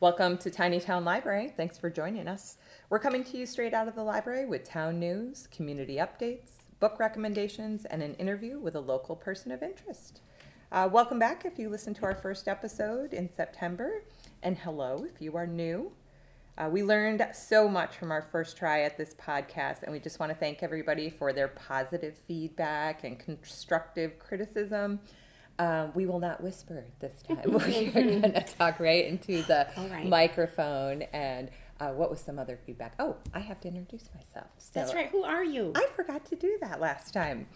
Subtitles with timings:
[0.00, 1.52] Welcome to Tiny Town Library.
[1.56, 2.56] Thanks for joining us.
[2.88, 7.00] We're coming to you straight out of the library with town news, community updates, book
[7.00, 10.20] recommendations, and an interview with a local person of interest.
[10.70, 14.04] Uh, welcome back if you listened to our first episode in September,
[14.40, 15.90] and hello if you are new.
[16.56, 20.20] Uh, we learned so much from our first try at this podcast, and we just
[20.20, 25.00] want to thank everybody for their positive feedback and constructive criticism.
[25.58, 27.40] Um, we will not whisper this time.
[27.44, 30.06] We're going to talk right into the right.
[30.06, 31.02] microphone.
[31.12, 31.50] And
[31.80, 32.94] uh, what was some other feedback?
[32.98, 34.48] Oh, I have to introduce myself.
[34.58, 35.08] So That's right.
[35.08, 35.72] Who are you?
[35.74, 37.46] I forgot to do that last time.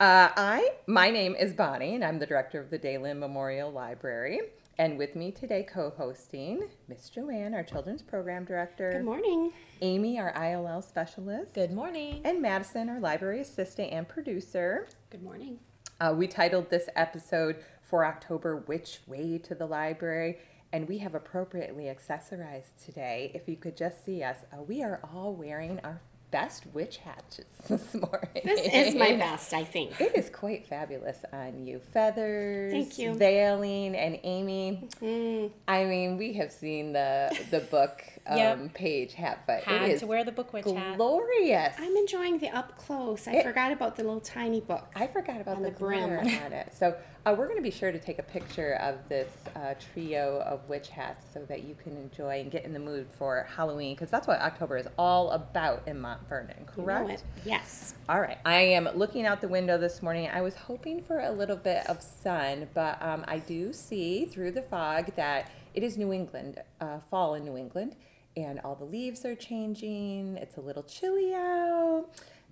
[0.00, 4.40] Uh, I my name is Bonnie, and I'm the director of the Daland Memorial Library.
[4.78, 8.90] And with me today, co-hosting Miss Joanne, our children's program director.
[8.90, 9.52] Good morning.
[9.82, 11.54] Amy, our ILL specialist.
[11.54, 12.22] Good morning.
[12.24, 14.88] And Madison, our library assistant and producer.
[15.10, 15.58] Good morning.
[16.02, 20.38] Uh, we titled this episode for October Which Way to the Library,
[20.72, 23.30] and we have appropriately accessorized today.
[23.34, 26.00] If you could just see us, uh, we are all wearing our
[26.32, 28.42] best witch hatches this morning.
[28.44, 30.00] This is my best, I think.
[30.00, 31.78] It is quite fabulous on you.
[31.78, 33.14] Feathers, Thank you.
[33.14, 34.88] veiling, and Amy.
[35.00, 38.74] Mm, I mean, we have seen the the book um, Yep.
[38.74, 40.96] page hat, but Had it is to wear the book witch hat.
[40.96, 41.74] glorious.
[41.78, 43.28] I'm enjoying the up close.
[43.28, 44.90] I It- forgot about the little tiny book.
[44.96, 46.10] I forgot about the, the brim.
[46.18, 46.72] on it.
[46.74, 50.40] So uh, we're going to be sure to take a picture of this uh, trio
[50.40, 53.94] of witch hats so that you can enjoy and get in the mood for Halloween
[53.94, 57.22] because that's what October is all about in Mount Vernon, You know correct?
[57.44, 57.94] Yes.
[58.08, 58.38] All right.
[58.44, 60.28] I am looking out the window this morning.
[60.32, 64.52] I was hoping for a little bit of sun, but um, I do see through
[64.52, 67.94] the fog that it is New England, uh, fall in New England,
[68.36, 70.38] and all the leaves are changing.
[70.38, 72.06] It's a little chilly out.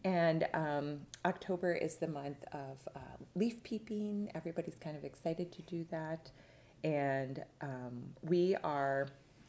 [0.05, 3.01] And um, October is the month of uh,
[3.35, 4.31] leaf peeping.
[4.35, 6.31] Everybody's kind of excited to do that.
[6.83, 9.09] And um, we are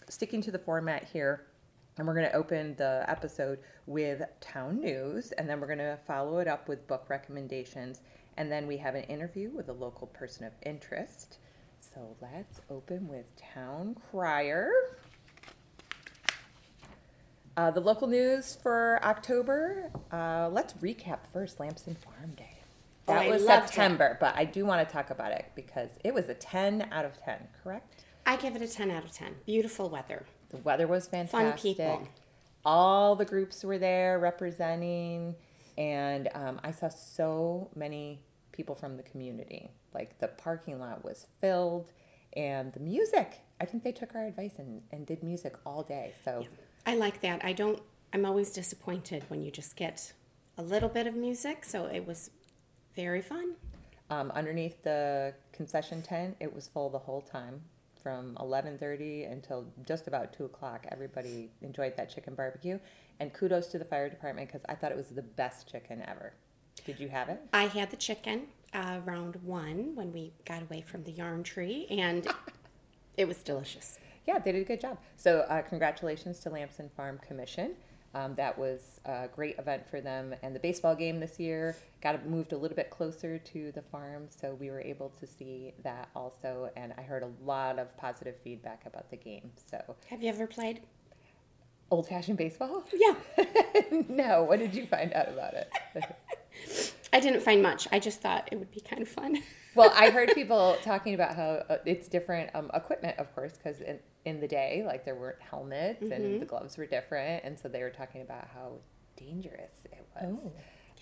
[0.10, 1.46] sticking to the format here
[1.98, 6.00] and we're going to open the episode with town news, and then we're going to
[6.08, 8.02] follow it up with book recommendations.
[8.38, 11.38] And then we have an interview with a local person of interest.
[11.82, 14.72] So let's open with Town Crier.
[17.58, 19.92] Uh, the local news for October.
[20.12, 22.58] Uh, let's recap first Lamson Farm Day.
[23.08, 23.68] Oh, That I was loved it.
[23.68, 27.04] September, but I do want to talk about it because it was a 10 out
[27.06, 28.06] of 10, correct?
[28.26, 29.36] I give it a 10 out of 10.
[29.46, 30.26] Beautiful weather.
[30.50, 31.62] The weather was fantastic.
[31.78, 32.08] people.
[32.64, 35.36] All the groups were there representing,
[35.78, 39.72] and um, I saw so many people from the community.
[39.94, 41.92] Like the parking lot was filled,
[42.38, 43.42] and the music.
[43.60, 46.14] I think they took our advice and, and did music all day.
[46.24, 46.46] So
[46.86, 47.44] I like that.
[47.44, 47.82] I don't,
[48.14, 50.14] I'm always disappointed when you just get
[50.58, 51.64] a little bit of music.
[51.66, 52.32] So it was
[52.96, 53.56] very fun.
[54.10, 57.62] um, underneath the concession tent, it was full the whole time.
[58.04, 62.80] From 11:30 until just about two o'clock, everybody enjoyed that chicken barbecue.
[63.20, 66.34] And kudos to the fire department because I thought it was the best chicken ever.
[66.84, 67.40] Did you have it?
[67.54, 71.86] I had the chicken uh, round one when we got away from the yarn tree,
[71.92, 72.28] and
[73.18, 74.00] it was delicious.
[74.28, 74.98] Yeah, they did a good job.
[75.18, 77.74] So, uh, congratulations to Lamson Farm Commission.
[78.14, 80.36] Um, that was a great event for them.
[80.44, 84.28] And the baseball game this year got moved a little bit closer to the farm,
[84.30, 86.70] so we were able to see that also.
[86.76, 89.52] And I heard a lot of positive feedback about the game.
[89.70, 90.82] So, Have you ever played?
[91.90, 92.84] old fashioned baseball?
[92.94, 93.16] Yeah.
[94.10, 94.44] no.
[94.44, 95.72] What did you find out about it?
[97.14, 97.88] I didn't find much.
[97.92, 99.44] I just thought it would be kind of fun.
[99.76, 103.82] Well, I heard people talking about how uh, it's different um, equipment, of course, because
[103.82, 107.68] in, in the day, like there weren't helmets and the gloves were different, and so
[107.68, 108.74] they were talking about how
[109.16, 110.40] dangerous it was.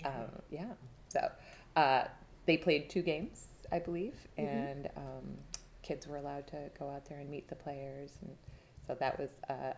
[0.05, 0.73] Um, yeah.
[1.09, 1.29] So
[1.75, 2.05] uh,
[2.45, 5.37] they played two games, I believe, and um,
[5.81, 8.35] kids were allowed to go out there and meet the players, and
[8.85, 9.31] so that was.
[9.49, 9.73] Uh,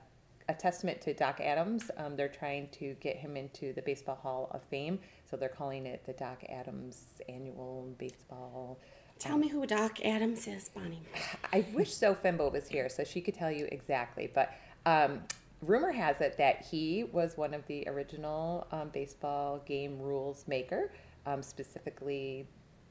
[0.50, 1.90] a testament to Doc Adams.
[1.98, 5.00] Um, they're trying to get him into the Baseball Hall of Fame,
[5.32, 8.78] so they're calling it the Doc Adams Annual Baseball
[9.22, 11.04] Tell me who Doc Adams is, Bonnie.
[11.54, 14.32] I wish So Fimbo was here so she could tell you exactly.
[14.34, 14.52] But
[14.88, 15.22] um,
[15.62, 20.92] rumor has it that he was one of the original um, baseball game rules maker,
[21.28, 22.48] um, specifically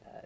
[0.06, 0.20] uh,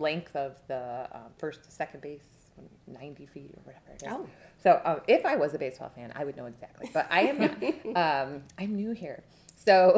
[0.00, 2.50] length of the um, first to second base,
[2.88, 4.08] 90 feet or whatever it is.
[4.10, 4.26] Oh.
[4.60, 6.90] So um, if I was a baseball fan, I would know exactly.
[6.92, 7.62] But I am not.
[8.28, 9.22] um, I'm new here.
[9.54, 9.96] So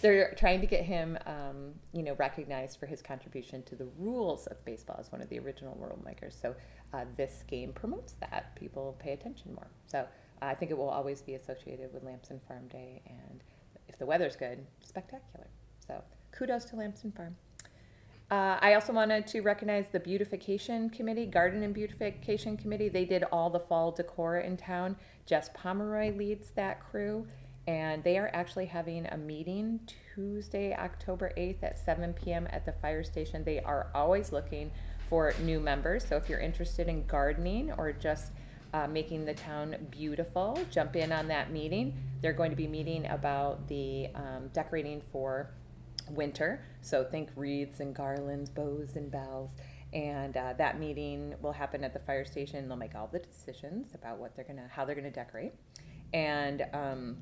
[0.00, 4.46] they're trying to get him, um, you know, recognized for his contribution to the rules
[4.46, 6.36] of baseball as one of the original rule makers.
[6.40, 6.54] So
[6.92, 8.56] uh, this game promotes that.
[8.56, 9.68] People pay attention more.
[9.86, 10.06] So
[10.40, 13.02] I think it will always be associated with Lamson Farm Day.
[13.06, 13.42] And
[13.88, 15.46] if the weather's good, spectacular.
[15.86, 16.02] So
[16.32, 17.36] kudos to Lamson Farm.
[18.30, 22.88] Uh, I also wanted to recognize the beautification committee, garden and beautification committee.
[22.88, 24.96] They did all the fall decor in town.
[25.26, 27.26] Jess Pomeroy leads that crew,
[27.66, 29.80] and they are actually having a meeting
[30.14, 32.48] Tuesday, October 8th at 7 p.m.
[32.50, 33.44] at the fire station.
[33.44, 34.70] They are always looking
[35.08, 38.32] for new members, so if you're interested in gardening or just
[38.74, 41.94] uh, making the town beautiful, jump in on that meeting.
[42.20, 45.50] They're going to be meeting about the um, decorating for
[46.10, 46.64] winter.
[46.80, 49.50] So think wreaths and garlands, bows and bells.
[49.92, 52.66] And uh, that meeting will happen at the fire station.
[52.66, 55.52] They'll make all the decisions about what they're gonna, how they're gonna decorate.
[56.14, 57.18] And um,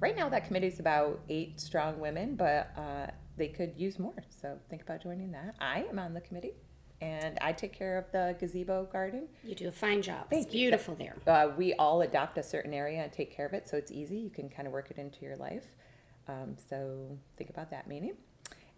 [0.00, 3.06] right now, that committee is about eight strong women, but uh,
[3.36, 4.22] they could use more.
[4.40, 5.54] So think about joining that.
[5.60, 6.54] I am on the committee,
[7.00, 9.28] and I take care of the gazebo garden.
[9.42, 10.30] You do a fine job.
[10.30, 10.62] Thank it's you.
[10.62, 11.16] beautiful there.
[11.26, 14.16] Uh, we all adopt a certain area and take care of it, so it's easy.
[14.16, 15.64] You can kind of work it into your life.
[16.28, 18.14] Um, so think about that meeting.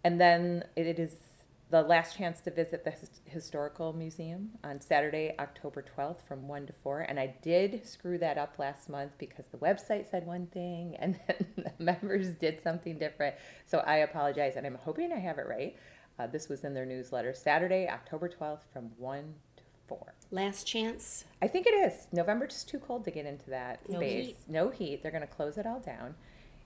[0.05, 1.36] And then it, it is
[1.69, 6.67] the last chance to visit the his- historical museum on Saturday, October 12th from 1
[6.67, 7.01] to 4.
[7.01, 11.19] And I did screw that up last month because the website said one thing and
[11.27, 13.35] then the members did something different.
[13.67, 15.77] So I apologize and I'm hoping I have it right.
[16.19, 17.35] Uh, this was in their newsletter.
[17.35, 20.15] Saturday, October 12th from 1 to 4.
[20.31, 21.25] Last chance.
[21.43, 22.07] I think it is.
[22.12, 24.27] November's just too cold to get into that No space.
[24.27, 24.37] heat.
[24.49, 25.03] No heat.
[25.03, 26.15] They're going to close it all down.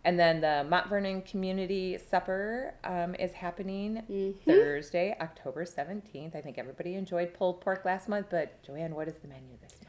[0.04, 4.50] And then the Mont Vernon Community Supper um, is happening Mm-hmm.
[4.50, 6.34] Thursday, October 17th.
[6.34, 9.72] I think everybody enjoyed pulled pork last month, but Joanne, what is the menu this
[9.78, 9.88] time?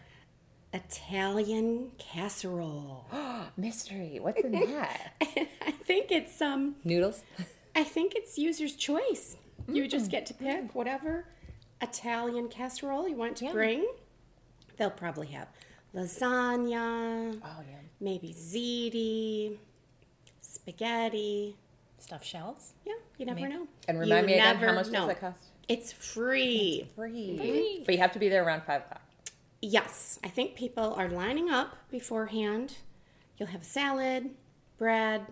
[0.73, 3.07] Italian casserole.
[3.57, 4.19] Mystery.
[4.21, 5.13] What's in that?
[5.21, 7.23] I think it's um Noodles?
[7.75, 9.37] I think it's user's choice.
[9.67, 11.25] You just get to pick whatever
[11.81, 13.85] Italian casserole you want to bring.
[14.77, 15.47] They'll probably have
[15.95, 17.75] lasagna, Oh, yeah.
[17.99, 19.57] maybe ziti,
[20.53, 21.55] spaghetti.
[21.99, 22.73] Stuffed shells.
[22.85, 23.67] Yeah, you never know.
[23.87, 25.01] And remind You me again, how much know.
[25.01, 25.43] does it cost?
[25.67, 26.89] It's free.
[26.95, 27.37] Free.
[27.37, 27.83] Free.
[27.85, 29.01] But you have to be there around 5 o'clock.
[29.61, 32.77] Yes, I think people are lining up beforehand.
[33.37, 34.31] You'll have a salad,
[34.79, 35.27] bread,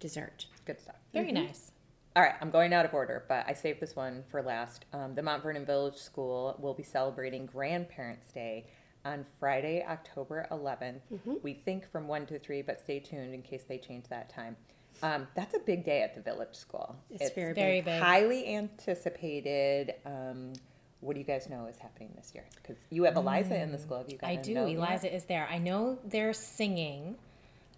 [0.00, 0.46] dessert.
[0.64, 0.96] Good stuff.
[1.14, 1.70] Very nice.
[2.16, 4.84] All right, I'm going out of order, but I saved this one for last.
[4.92, 8.66] Um, the Mount Vernon Village School will be celebrating Grandparents' Day
[9.04, 11.00] on Friday, October 11th.
[11.42, 14.56] We think from 1 to 3, but stay tuned in case they change that time.
[15.02, 16.96] Um, that's a big day at the village school.
[17.10, 17.86] It's very Very big.
[17.86, 18.02] big.
[18.02, 19.94] highly anticipated.
[20.04, 20.52] Um,
[21.00, 22.44] what do you guys know is happening this year?
[22.56, 23.98] Because you have Eliza in the school.
[23.98, 24.52] Have you I do.
[24.52, 24.76] know yet?
[24.76, 25.48] Eliza is there.
[25.50, 27.16] I know they're singing,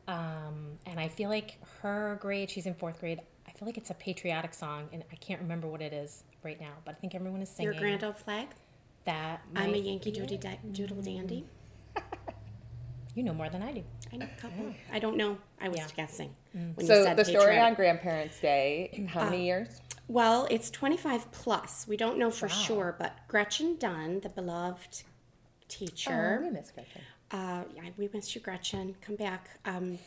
[0.09, 2.51] um, and I feel like her grade.
[2.51, 3.21] She's in fourth grade.
[3.47, 6.61] I feel like it's a patriotic song, and I can't remember what it is right
[6.61, 6.73] now.
[6.85, 8.49] But I think everyone is singing Your grand old flag.
[9.05, 9.43] That.
[9.55, 10.41] I'm a Yankee be Doodle, it.
[10.41, 11.45] da- doodle dandy.
[13.15, 13.85] You know more than I do.
[14.11, 14.75] I know a couple.
[14.91, 15.37] I don't know.
[15.61, 15.87] I was Yeah.
[15.95, 17.63] guessing when you So said the story patriotic.
[17.65, 19.83] on Grandparents' Day, how many years?
[20.09, 21.87] Well, it's 25 plus.
[21.87, 25.03] We don't know for sure, but Gretchen Dunn, the beloved
[25.69, 27.03] teacher, Oh, we miss Gretchen.
[27.33, 28.97] uh, yeah, we miss you, Gretchen.
[29.03, 29.59] Come back.
[29.67, 29.99] Um,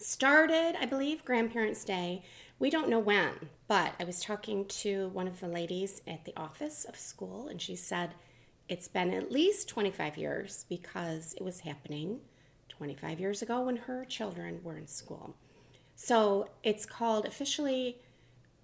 [0.00, 2.24] started, I believe, Grandparents' Day.
[2.62, 6.32] We don't know when, but I was talking to one of the ladies at the
[6.36, 8.14] office of school, and she said
[8.68, 12.20] it's been at least 25 years because it was happening
[12.68, 15.34] 25 years ago when her children were in school.
[15.96, 17.96] So it's called officially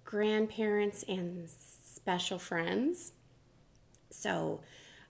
[0.05, 3.11] Grandparents and Special Friends.
[4.11, 4.61] So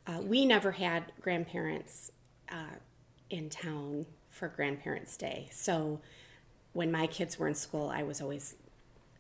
[0.08, 2.12] uh, we never had grandparents
[2.52, 2.78] uh,
[3.30, 5.48] in town for Grandparents' Day.
[5.52, 6.02] So
[6.74, 8.56] when my kids were in school, I was always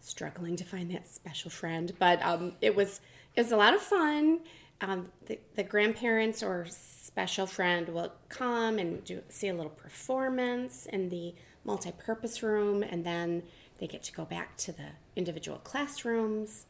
[0.01, 1.94] struggling to find that special friend.
[2.00, 3.01] But um, it was
[3.36, 4.39] it was a lot of fun.
[4.82, 10.86] Um, the, the grandparents or special friend will come and do see a little performance
[10.86, 13.44] in the multi-purpose room, and then
[13.79, 16.65] they get to go back to the individual classrooms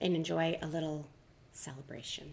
[0.00, 1.06] and enjoy a little
[1.52, 2.32] celebration.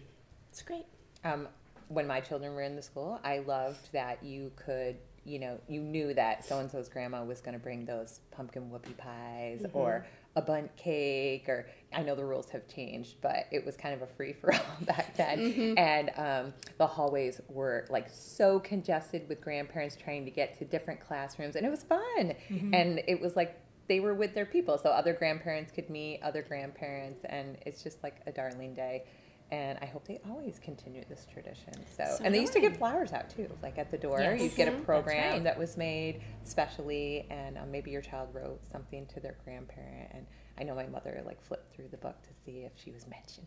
[0.50, 0.86] It's great.
[1.24, 1.48] um,
[1.88, 5.80] when my children were in the school, I loved that you could, you know, you
[5.80, 10.06] knew that so and so's grandma was going to bring those pumpkin whoopie pies or
[10.38, 14.02] a Bundt cake, or I know the rules have changed, but it was kind of
[14.02, 15.74] a free for all back then.
[15.76, 21.00] And um, the hallways were like so congested with grandparents trying to get to different
[21.00, 22.34] classrooms, and it was fun.
[22.72, 26.42] And it was like they were with their people, so other grandparents could meet other
[26.42, 29.04] grandparents, and it's just like a darling day.
[29.50, 31.72] And I hope they always continue this tradition.
[31.96, 34.20] So, So and they used to give flowers out too, like at the door.
[34.20, 34.42] Yes.
[34.42, 34.84] You'd get a Mhm.
[34.84, 35.44] program right.
[35.44, 40.10] that was made specially, and um, maybe your child wrote something to their grandparent.
[40.12, 40.26] And
[40.58, 43.46] I know my mother like flipped through the book to see if she was mentioned,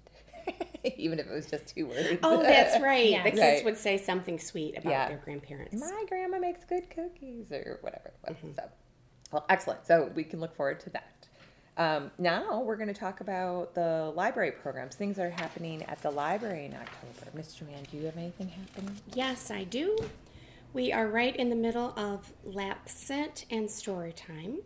[0.97, 2.17] even if it was just two words.
[2.23, 3.09] Oh, that's right.
[3.09, 3.23] Yeah.
[3.23, 3.65] The kids Right.
[3.65, 5.07] would say something sweet about Yeah.
[5.07, 5.75] their grandparents.
[5.79, 8.37] my grandma makes good cookies or whatever it was.
[8.37, 8.53] Mm-hmm.
[8.55, 8.69] So,
[9.31, 9.85] well, excellent.
[9.85, 11.20] So we can look forward to that.
[11.77, 16.01] Um, now we're going to talk about the library programs, things that are happening at
[16.01, 17.31] the library in October.
[17.33, 18.97] Miss Joanne, do you have anything happening?
[19.13, 19.97] Yes, I do.
[20.73, 24.59] We are right in the middle of lap sit and story time.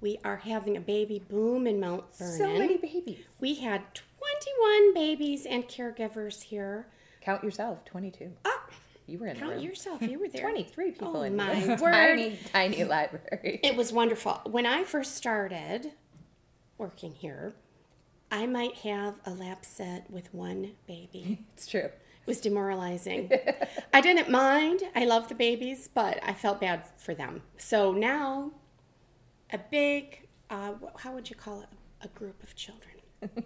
[0.00, 2.36] We are having a baby boom in Mount Vernon.
[2.38, 3.24] So many babies.
[3.40, 6.86] We had 21 babies and caregivers here.
[7.22, 8.30] Count yourself, 22.
[8.44, 8.62] Oh,
[9.06, 10.02] You were in the count yourself.
[10.02, 10.42] You were there.
[10.42, 13.60] 23 people Oh, in my tiny, tiny library.
[13.62, 14.42] It was wonderful.
[14.44, 15.92] When I first started
[16.78, 17.54] working here,
[18.30, 21.44] I might have a lap sit with one baby.
[21.54, 21.80] It's true.
[22.26, 23.30] It was demoralizing.
[23.92, 24.82] I didn't mind.
[24.94, 27.42] I love the babies, but I felt bad for them.
[27.58, 28.52] So now,
[29.52, 31.68] a big, uh, how would you call it?
[32.00, 32.94] A group of children.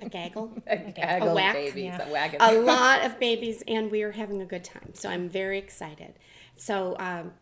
[0.01, 0.57] A gaggle?
[0.69, 1.55] A gaggle of whack.
[1.55, 2.09] babies, Yeah.
[2.09, 2.41] a wagon.
[2.41, 4.91] a lot of babies, and we are having a good time.
[4.95, 6.15] So I'm very excited.
[6.57, 7.33] So um,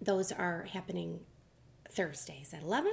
[0.00, 1.20] those are happening
[1.90, 2.92] Thursdays at 11.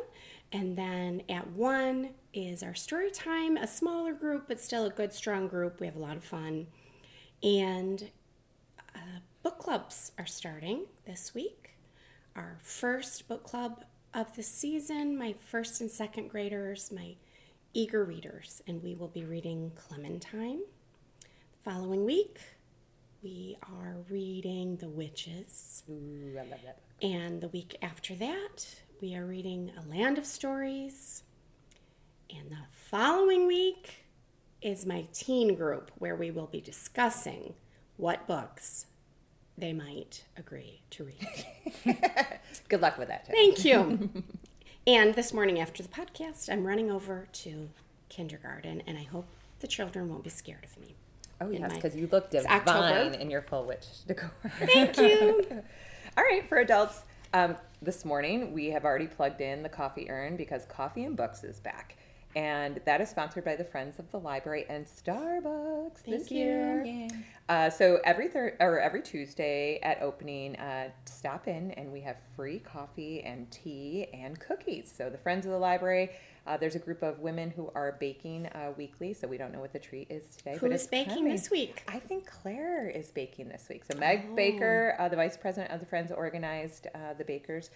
[0.51, 5.13] And then at 1 is our story time, a smaller group, but still a good,
[5.13, 5.79] strong group.
[5.79, 6.67] We have a lot of fun.
[7.41, 8.09] And
[8.93, 11.71] uh, book clubs are starting this week.
[12.35, 17.15] Our first book club of the season, my first and second graders, my
[17.73, 20.61] eager readers, and we will be reading Clementine.
[21.63, 22.39] Following week,
[23.23, 25.83] we are reading The Witches.
[25.89, 26.79] Ooh, I love that.
[27.01, 28.65] And the week after that,
[29.01, 31.23] we are reading A Land of Stories.
[32.29, 34.05] And the following week
[34.61, 37.55] is my teen group, where we will be discussing
[37.97, 38.85] what books
[39.57, 41.97] they might agree to read.
[42.69, 43.25] Good luck with that.
[43.25, 44.07] Thank you.
[44.87, 47.69] and this morning after the podcast, I'm running over to
[48.09, 49.25] kindergarten, and I hope
[49.61, 50.93] the children won't be scared of me.
[51.41, 54.31] Oh, yes, because you look divine in your full witch decor.
[54.59, 55.43] Thank you.
[56.17, 57.01] All right, for adults,
[57.33, 61.43] um, this morning we have already plugged in the coffee urn because Coffee and Books
[61.43, 61.97] is back.
[62.35, 66.37] And that is sponsored by the Friends of the Library and Starbucks this Thank you.
[66.37, 66.83] year.
[66.85, 67.09] Yay.
[67.49, 72.17] Uh, so every thir- or every Tuesday at opening, uh, stop in and we have
[72.35, 74.93] free coffee and tea and cookies.
[74.95, 76.11] So the Friends of the Library,
[76.47, 79.13] uh, there's a group of women who are baking uh, weekly.
[79.13, 80.53] So we don't know what the treat is today.
[80.59, 81.31] but Who's it's baking coming.
[81.31, 81.83] this week?
[81.87, 83.83] I think Claire is baking this week.
[83.89, 84.35] So Meg Oh.
[84.35, 87.69] Baker, uh, the vice president of the Friends, organized uh, the bakers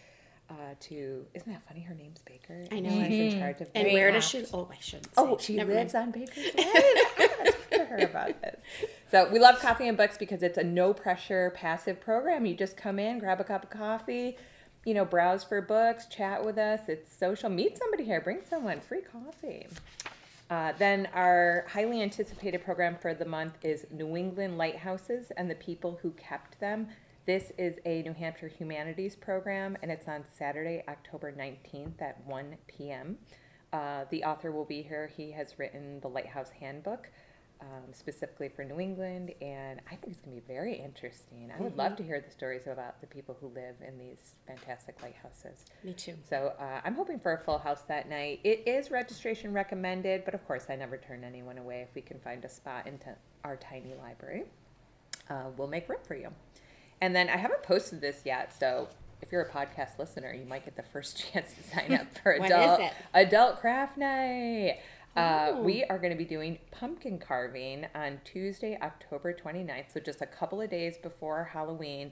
[0.50, 1.25] uh, to.
[1.34, 1.81] Isn't that funny?
[1.81, 2.65] Her name's Baker.
[2.72, 2.89] I know.
[3.07, 3.69] She's in charge of.
[3.75, 4.45] And where does she?
[4.53, 5.05] Oh, I shouldn't.
[5.07, 5.12] Say.
[5.17, 6.07] Oh, she Never lives mind.
[6.07, 6.51] on Baker's Way.
[6.57, 8.62] I gotta talk to her about this.
[9.12, 12.45] So we love Coffee and Books because it's a no pressure passive program.
[12.45, 14.38] You just come in, grab a cup of coffee,
[14.85, 16.81] you know, browse for books, chat with us.
[16.87, 17.49] It's social.
[17.49, 18.21] Meet somebody here.
[18.21, 18.79] Bring someone.
[18.79, 19.67] Free coffee.
[20.49, 25.55] Uh, then our highly anticipated program for the month is New England Lighthouses and the
[25.55, 26.87] People Who Kept Them.
[27.25, 32.55] This is a New Hampshire humanities program, and it's on Saturday, October 19th at 1
[32.67, 33.17] p.m.
[33.73, 35.09] Uh, the author will be here.
[35.17, 37.09] He has written the Lighthouse Handbook
[37.65, 41.51] um, specifically for New England, and I think it's going to be very interesting.
[41.57, 45.01] I would love to hear the stories about the people who live in these fantastic
[45.01, 45.65] lighthouses.
[45.84, 46.15] Me too.
[46.29, 48.39] So uh, I'm hoping for a full house that night.
[48.43, 52.19] It is registration recommended, but of course, I never turn anyone away if we can
[52.19, 54.43] find a spot into our tiny library.
[55.29, 56.29] Uh, we'll make room for you.
[57.01, 58.88] And then I haven't posted this yet, so
[59.22, 62.31] if you're a podcast listener, you might get the first chance to sign up for
[62.41, 64.79] adult adult craft night.
[65.15, 65.62] Uh, Oh.
[65.62, 69.93] we are going to be doing pumpkin carving on Tuesday, October 29th.
[69.93, 72.12] So just a couple of days before Halloween.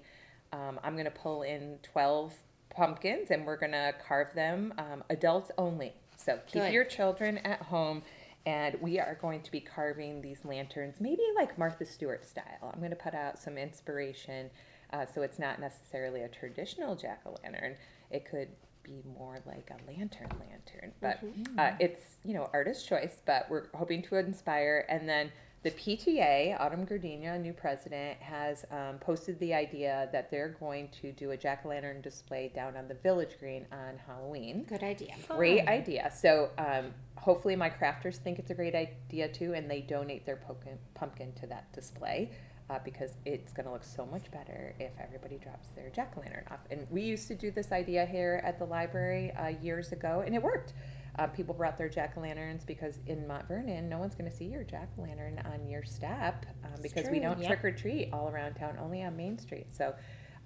[0.53, 2.33] Um, I'm going to pull in 12
[2.69, 5.93] pumpkins and we're going to carve them um, adults only.
[6.15, 6.74] So keep Good.
[6.74, 8.03] your children at home.
[8.45, 12.72] And we are going to be carving these lanterns, maybe like Martha Stewart style.
[12.74, 14.50] I'm going to put out some inspiration
[14.91, 17.75] uh, so it's not necessarily a traditional jack o' lantern.
[18.12, 18.50] It could
[18.83, 21.19] be more like a lantern lantern, but
[21.57, 23.21] uh, it's you know artist choice.
[23.25, 24.85] But we're hoping to inspire.
[24.89, 25.31] And then
[25.63, 31.13] the PTA, Autumn Gardenia, new president, has um, posted the idea that they're going to
[31.13, 34.65] do a jack o' lantern display down on the Village Green on Halloween.
[34.67, 35.15] Good idea.
[35.29, 35.69] Great Fun.
[35.69, 36.11] idea.
[36.13, 40.35] So um, hopefully my crafters think it's a great idea too, and they donate their
[40.35, 42.31] pumpkin, pumpkin to that display
[42.70, 46.22] uh, because it's going to look so much better if everybody drops their jack o'
[46.22, 46.60] lantern off.
[46.72, 50.34] And we used to do this idea here at the library uh, years ago, and
[50.34, 50.74] it worked.
[51.20, 54.36] Uh, people brought their jack o' lanterns because in Mont Vernon, no one's going to
[54.36, 58.10] see your jack o' lantern on your step um, because we don't trick or treat
[58.12, 59.67] all around town, only on Main Street.
[59.75, 59.93] So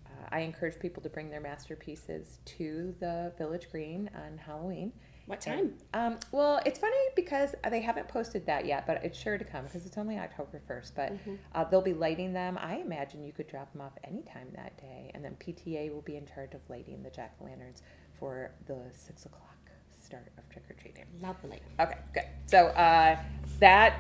[0.06, 4.92] uh, I encourage people to bring their masterpieces to the Village Green on Halloween.
[5.28, 5.74] What time?
[5.94, 9.66] Um, well, it's funny because they haven't posted that yet, but it's sure to come
[9.66, 10.92] because it's only October 1st.
[10.96, 11.14] But
[11.54, 12.58] uh, they'll be lighting them.
[12.60, 15.12] I imagine you could drop them off anytime that day.
[15.14, 17.82] And then PTA will be in charge of lighting the jack o' lanterns
[18.18, 19.44] for the 6 o'clock
[20.02, 21.06] start of trick or treating.
[21.22, 21.60] Lovely.
[21.80, 22.24] Okay, good.
[22.46, 23.20] So uh,
[23.60, 24.00] that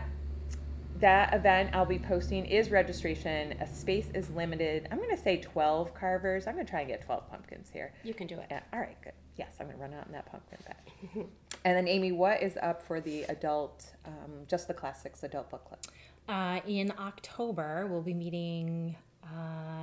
[1.00, 3.54] that event I'll be posting is registration.
[3.62, 4.88] A space is limited.
[4.92, 6.48] I'm going to say 12 carvers.
[6.48, 7.94] I'm going to try and get 12 pumpkins here.
[8.04, 8.48] You can do it.
[8.50, 9.14] Yeah, all right, good.
[9.36, 10.90] Yes, I'm going to run out in that pumpkin patch.
[11.66, 15.66] and then Amy, what is up for the adult, um, just the classics adult book
[15.66, 15.80] club?
[16.28, 19.28] Uh, in October, we'll be meeting, uh,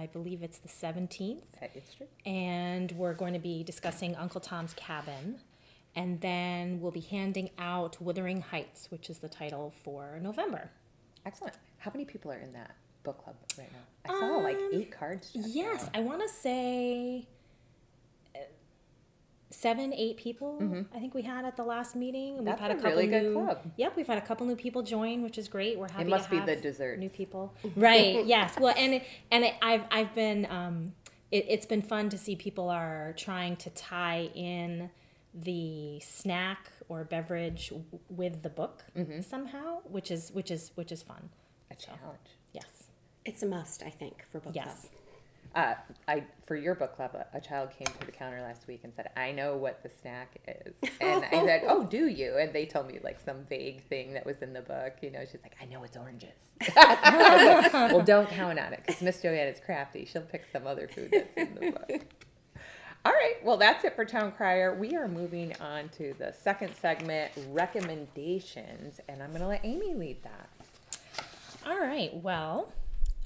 [0.00, 2.10] I believe it's the 17th, At Eighth Street.
[2.26, 5.38] and we're going to be discussing Uncle Tom's Cabin.
[5.96, 10.70] And then we'll be handing out Wuthering Heights, which is the title for November.
[11.26, 11.54] Excellent.
[11.78, 14.14] How many people are in that book club right now?
[14.14, 15.30] I saw like Um, eight cards.
[15.34, 15.90] Yes, out.
[15.94, 17.26] I want to say
[18.34, 18.38] uh,
[19.50, 20.58] seven, eight people.
[20.94, 22.38] I think we had at the last meeting.
[22.38, 22.46] and Mm-hmm.
[22.46, 23.32] That's we've had a a couple really good new.
[23.44, 23.72] club.
[23.76, 25.78] Yep, we've had a couple new people join, which is great.
[25.78, 26.02] We're happy.
[26.04, 26.98] It must be the dessert.
[26.98, 28.24] New people, right?
[28.26, 28.54] yes.
[28.58, 30.92] Well, and it, and it, I've I've been um,
[31.30, 34.90] it, it's been fun to see people are trying to tie in
[35.34, 39.20] the snack or beverage w- with the book Mm-hmm.
[39.22, 41.30] somehow, which is which is which is fun.
[41.70, 42.28] A challenge.
[42.52, 42.84] Yes.
[43.24, 44.64] It's a must, I think, for book Yes.
[44.82, 44.90] club.
[45.56, 45.74] Uh,
[46.08, 48.92] I for your book club, a, a child came to the counter last week and
[48.92, 52.66] said, "I know what the snack is," and I said, "Oh, do you?" And they
[52.66, 54.94] told me like some vague thing that was in the book.
[55.00, 56.30] You know, she's like, "I know it's oranges."
[56.74, 60.04] Like, well, don't count on it because Miss Joanne is crafty.
[60.06, 62.02] She'll pick some other food that's in the book.
[63.06, 64.74] All right, well, that's it for Town Crier.
[64.74, 69.92] We are moving on to the second segment, recommendations, and I'm going to let Amy
[69.92, 70.48] lead that.
[71.66, 72.14] All right.
[72.14, 72.72] Well,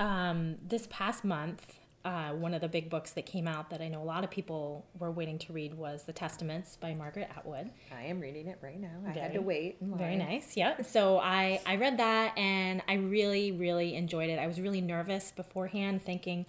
[0.00, 3.88] um, this past month, uh, one of the big books that came out that I
[3.88, 7.70] know a lot of people were waiting to read was The Testaments by Margaret Atwood.
[7.96, 8.90] I am reading it right now.
[9.06, 9.76] I had to wait.
[9.80, 10.56] Very nice.
[10.56, 10.74] Yeah.
[10.82, 14.38] So I I read that and I really really enjoyed it.
[14.38, 16.46] I was really nervous beforehand, thinking,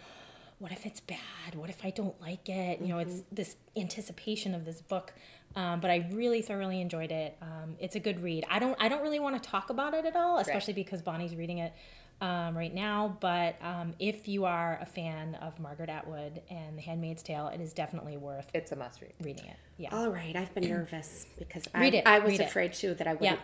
[0.60, 1.56] what if it's bad?
[1.56, 2.80] What if I don't like it?
[2.82, 5.14] You know, it's this anticipation of this book.
[5.56, 7.36] Um, but I really thoroughly enjoyed it.
[7.42, 8.46] Um, it's a good read.
[8.50, 11.36] I don't I don't really want to talk about it at all, especially because Bonnie's
[11.36, 11.74] reading it
[12.22, 13.18] um, right now.
[13.20, 17.62] But um, if you are a fan of Margaret Atwood and The Handmaid's Tale, it
[17.62, 19.14] is definitely worth It's a must read.
[19.24, 19.58] reading it.
[19.78, 19.90] Yeah.
[19.96, 22.48] All right, I've been nervous because Read I, it, I was read it.
[22.48, 23.38] afraid too that I would Yeah.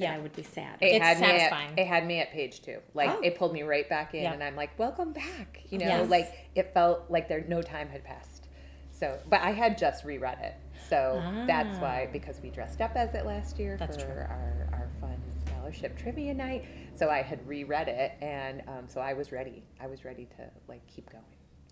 [0.00, 0.14] That Yeah.
[0.14, 0.78] I would be sad.
[0.80, 1.70] It It's had me satisfying.
[1.72, 2.78] at, it had me at page two.
[2.94, 3.20] Like Oh.
[3.22, 4.32] it pulled me right back in, Yeah.
[4.32, 6.08] and I'm like, "Welcome back." You know, Yes.
[6.10, 8.48] like it felt like there no time had passed.
[8.92, 10.54] So, but I had just reread it,
[10.88, 11.82] so that's Ah.
[11.82, 14.12] why because we dressed up as it last year That's for true.
[14.20, 16.64] our our fun scholarship trivia night.
[16.94, 19.62] So I had reread it, and um, so I was ready.
[19.80, 21.24] I was ready to like keep going.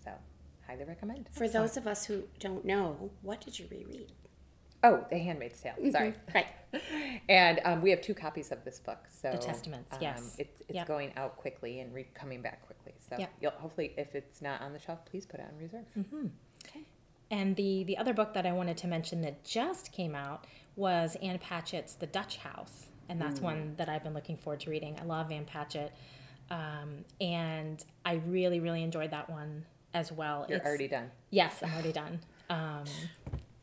[0.03, 0.11] So,
[0.65, 1.29] highly recommend.
[1.31, 4.11] For those of us who don't know, what did you reread?
[4.83, 5.73] Oh, The Handmaid's Tale.
[5.91, 6.13] Sorry.
[6.33, 6.47] Right.
[7.27, 8.99] And um, we have two copies of this book.
[9.09, 10.35] So The Testaments, um, yes.
[10.37, 10.87] it's it's Yep.
[10.87, 12.93] going out quickly and re- coming back quickly.
[13.09, 13.29] So Yep.
[13.41, 15.85] you'll hopefully, if it's not on the shelf, please put it on reserve.
[16.67, 16.81] Okay.
[17.31, 21.15] And the the other book that I wanted to mention that just came out was
[21.23, 24.97] Ann Patchett's The Dutch House, and that's one that I've been looking forward to reading.
[25.01, 25.91] I love Ann Patchett,
[26.51, 29.65] um, and I really really enjoyed that one
[29.95, 30.45] as well.
[30.47, 31.09] You're It's- already done.
[31.31, 32.19] yes, I'm already done.
[32.49, 32.83] Um,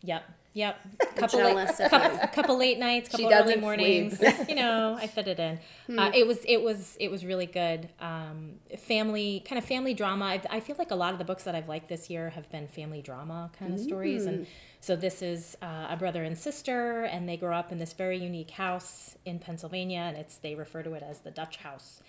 [0.02, 0.24] yep,
[0.56, 0.80] yep.
[1.16, 4.22] Couple jealous late, of couple, couple late nights, couple early mornings.
[4.48, 5.58] you know, I fit it in.
[5.98, 7.88] Uh, it was it was it was really good.
[8.00, 10.24] Um, family kind of family drama.
[10.24, 12.50] I, I feel like a lot of the books that I've liked this year have
[12.50, 14.46] been family drama kind of stories, and
[14.80, 18.18] so this is uh, a brother and sister, and they grow up in this very
[18.18, 22.02] unique house in Pennsylvania, and it's they refer to it as the Dutch house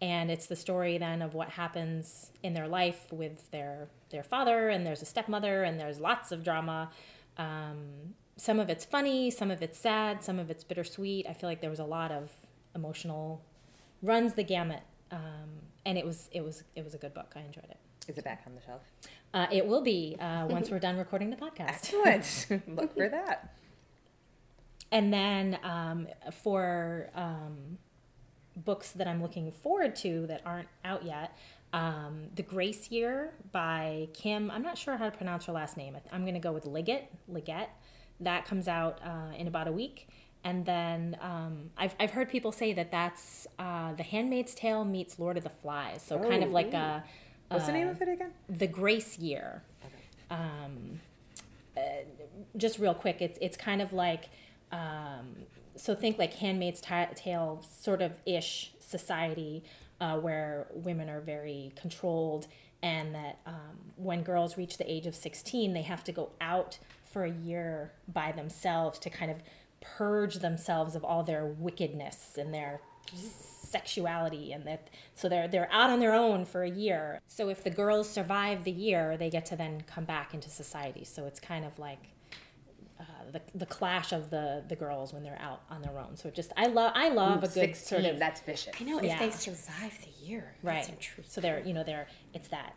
[0.00, 4.68] and it's the story then of what happens in their life with their their father
[4.68, 6.90] and there's a stepmother and there's lots of drama
[7.38, 11.48] um, some of it's funny some of it's sad some of it's bittersweet i feel
[11.48, 12.30] like there was a lot of
[12.74, 13.42] emotional
[14.02, 15.48] runs the gamut um,
[15.86, 18.24] and it was it was it was a good book i enjoyed it Is it
[18.24, 18.82] back on the shelf?
[19.32, 22.68] uh, it will be uh, once we're done recording the podcast Excellent.
[22.76, 23.54] Look for that.
[24.92, 26.06] And then um,
[26.42, 27.78] for um,
[28.56, 31.36] books that I'm looking forward to that aren't out yet,
[31.74, 34.50] um, The Grace Year by Kim.
[34.50, 35.96] I'm not sure how to pronounce her last name.
[36.12, 37.10] I'm going to go with Liggett.
[37.28, 37.68] Liggett.
[38.20, 40.08] That comes out uh, in about a week.
[40.44, 45.18] And then um, I've, I've heard people say that that's uh, The Handmaid's Tale meets
[45.18, 46.02] Lord of the Flies.
[46.02, 47.02] So kind of like a,
[47.48, 48.30] What's the name of it again?
[48.48, 49.62] the grace year.
[50.30, 51.00] Um,
[51.76, 51.80] uh,
[52.56, 54.30] just real quick, it's it's kind of like
[54.72, 55.36] um,
[55.76, 59.64] so think like Handmaid's Ta- Tale sort of ish society
[60.04, 62.44] uh, where women are very controlled,
[62.82, 66.78] and that um, when girls reach the age of sixteen, they have to go out
[67.12, 69.38] for a year by themselves to kind of
[69.96, 72.80] purge themselves of all their wickedness and their
[73.74, 77.20] sexuality and that so they're they're out on their own for a year.
[77.26, 81.04] So if the girls survive the year they get to then come back into society.
[81.04, 82.13] So it's kind of like
[83.34, 86.16] the, the clash of the the girls when they're out on their own.
[86.16, 88.74] So it just I love I love a good 16, sort of that's vicious.
[88.80, 89.14] I know Yeah.
[89.14, 90.54] if they survive the year.
[90.62, 90.76] right.
[90.76, 91.30] That's intriguing.
[91.30, 92.74] So they're you know they're it's that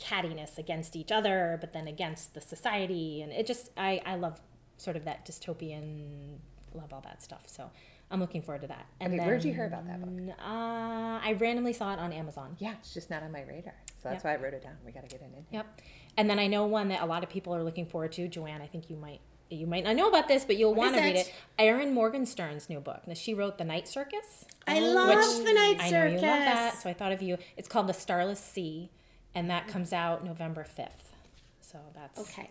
[0.00, 4.40] cattiness against each other, but then against the society, and it just I I love
[4.76, 6.36] sort of that dystopian
[6.74, 7.42] love all that stuff.
[7.46, 7.70] So
[8.10, 8.86] I'm looking forward to that.
[9.00, 10.34] And Okay, where did you hear about that book?
[10.38, 12.56] Uh, I randomly saw it on Amazon.
[12.58, 13.74] Yeah, it's just not on my radar.
[14.02, 14.12] So Yep.
[14.14, 14.76] that's why I wrote it down.
[14.86, 15.32] We got to get it in.
[15.32, 15.44] here.
[15.50, 15.80] Yep.
[16.16, 18.28] And then I know one that a lot of people are looking forward to.
[18.28, 21.00] Joanne, I think you might you might not know about this, but you'll want to
[21.00, 21.26] read it?
[21.28, 21.34] it.
[21.58, 23.02] Erin Morgenstern's new book.
[23.06, 24.44] Now she wrote The Night Circus.
[24.66, 25.86] I love the Night Circus.
[25.86, 27.38] I know you love that, so I thought of you.
[27.56, 28.90] It's called The Starless Sea,
[29.34, 31.14] and that comes out November fifth.
[31.60, 32.50] So that's Okay.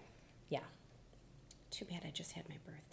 [0.49, 0.59] Yeah,
[1.71, 2.83] Too bad I just had my birthday.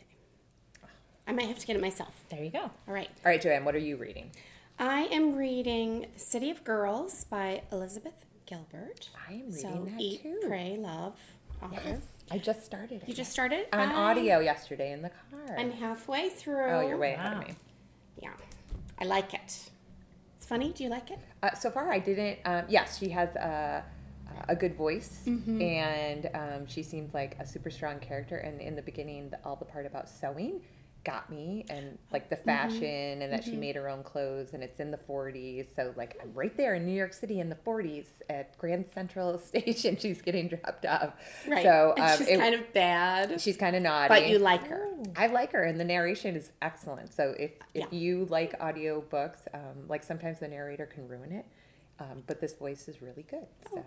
[1.26, 2.12] I might have to get it myself.
[2.28, 2.58] there you go.
[2.86, 3.08] All right.
[3.24, 4.30] All right, Joanne, what are you reading?
[4.78, 9.08] I am reading The City of Girls by Elizabeth Gilbert.
[9.28, 10.40] I am reading so that Eat, too.
[10.46, 11.18] Pray, Love.
[11.62, 12.00] author.
[12.30, 13.08] I just started it.
[13.08, 13.66] You just started?
[13.72, 15.56] on audio yesterday in the car.
[15.58, 16.70] I'm halfway through.
[16.70, 17.54] oh, you're way ahead of me.
[18.20, 18.30] Yeah.
[19.00, 19.70] I like it.
[20.36, 20.72] It's funny.
[20.72, 21.18] Do you like it?
[21.42, 22.38] Uh, so far, I didn't.
[22.44, 23.84] Um, yes, she has a,
[24.48, 25.60] a good voice, Mm-hmm.
[25.60, 28.36] and um, she seems like a super strong character.
[28.36, 30.60] And in the beginning, the, all the part about sewing
[31.04, 32.44] got me, and like the Mm-hmm.
[32.46, 35.66] fashion, and that she made her own clothes, and it's in the 40s.
[35.76, 39.38] So like I'm right there in New York City in the 40s at Grand Central
[39.50, 39.96] Station.
[39.98, 41.12] She's getting dropped off.
[41.46, 41.62] Right.
[41.62, 44.66] So And um, she's it- kind of bad, she's kind of naughty, but you like
[44.68, 44.88] her.
[45.16, 47.12] I like her, and the narration is excellent.
[47.12, 47.86] So if if Yeah.
[47.98, 51.46] you like audiobooks, um, like sometimes the narrator can ruin it,
[52.00, 53.46] um, but this voice is really good.
[53.72, 53.82] So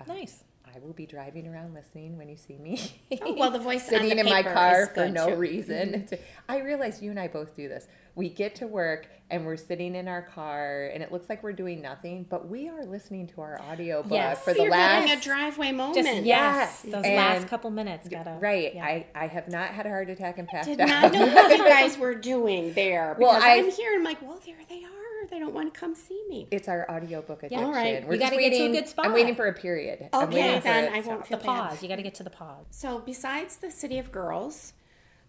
[0.00, 0.44] uh, Nice.
[0.74, 2.80] I will be driving around listening when you see me.
[3.22, 5.32] Oh, well, the voice sitting the in my car for no too.
[5.32, 5.40] Mm-hmm.
[5.40, 6.08] reason.
[6.48, 7.86] I realize you and I both do this.
[8.16, 11.52] We get to work and we're sitting in our car, and it looks like we're
[11.54, 14.42] doing nothing, but we are listening to our audiobook Yes.
[14.44, 15.96] for Oh, the you're last having a driveway moment.
[16.06, 16.82] Just yes, Yes.
[16.82, 18.74] those And- last couple minutes gotta Right.
[18.74, 18.84] yeah.
[18.84, 20.88] I, I have not had a heart attack and passed Did out.
[20.88, 23.16] not know what you guys were doing there.
[23.18, 24.83] Well, Because I- I'm here and I'm like, well, there they
[25.24, 25.28] are.
[25.28, 26.46] They don't want to come see me.
[26.50, 27.64] It's our audiobook addiction.
[27.64, 28.06] All right.
[28.06, 29.06] We're You gotta get to a good spot.
[29.06, 30.08] I'm waiting for a period.
[30.12, 31.20] I'm Okay, then I won't stop.
[31.22, 31.68] the feel bad.
[31.70, 31.82] pause.
[31.82, 32.66] You got to get to the pause.
[32.70, 34.72] So, besides the City of Girls,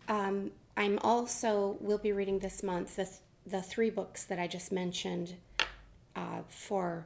[0.08, 3.10] um, I'm also will be reading this month the
[3.48, 5.36] the three books that I just mentioned
[6.16, 7.06] uh, for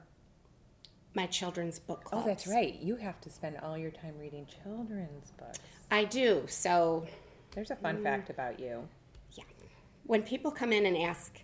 [1.13, 2.23] my children's book club.
[2.23, 2.75] Oh, that's right.
[2.81, 5.59] You have to spend all your time reading children's books.
[5.91, 6.43] I do.
[6.47, 7.07] So,
[7.51, 8.03] There's a fun Mm.
[8.03, 8.87] fact about you.
[9.33, 9.43] yeah,
[10.05, 11.39] when people come in and ask,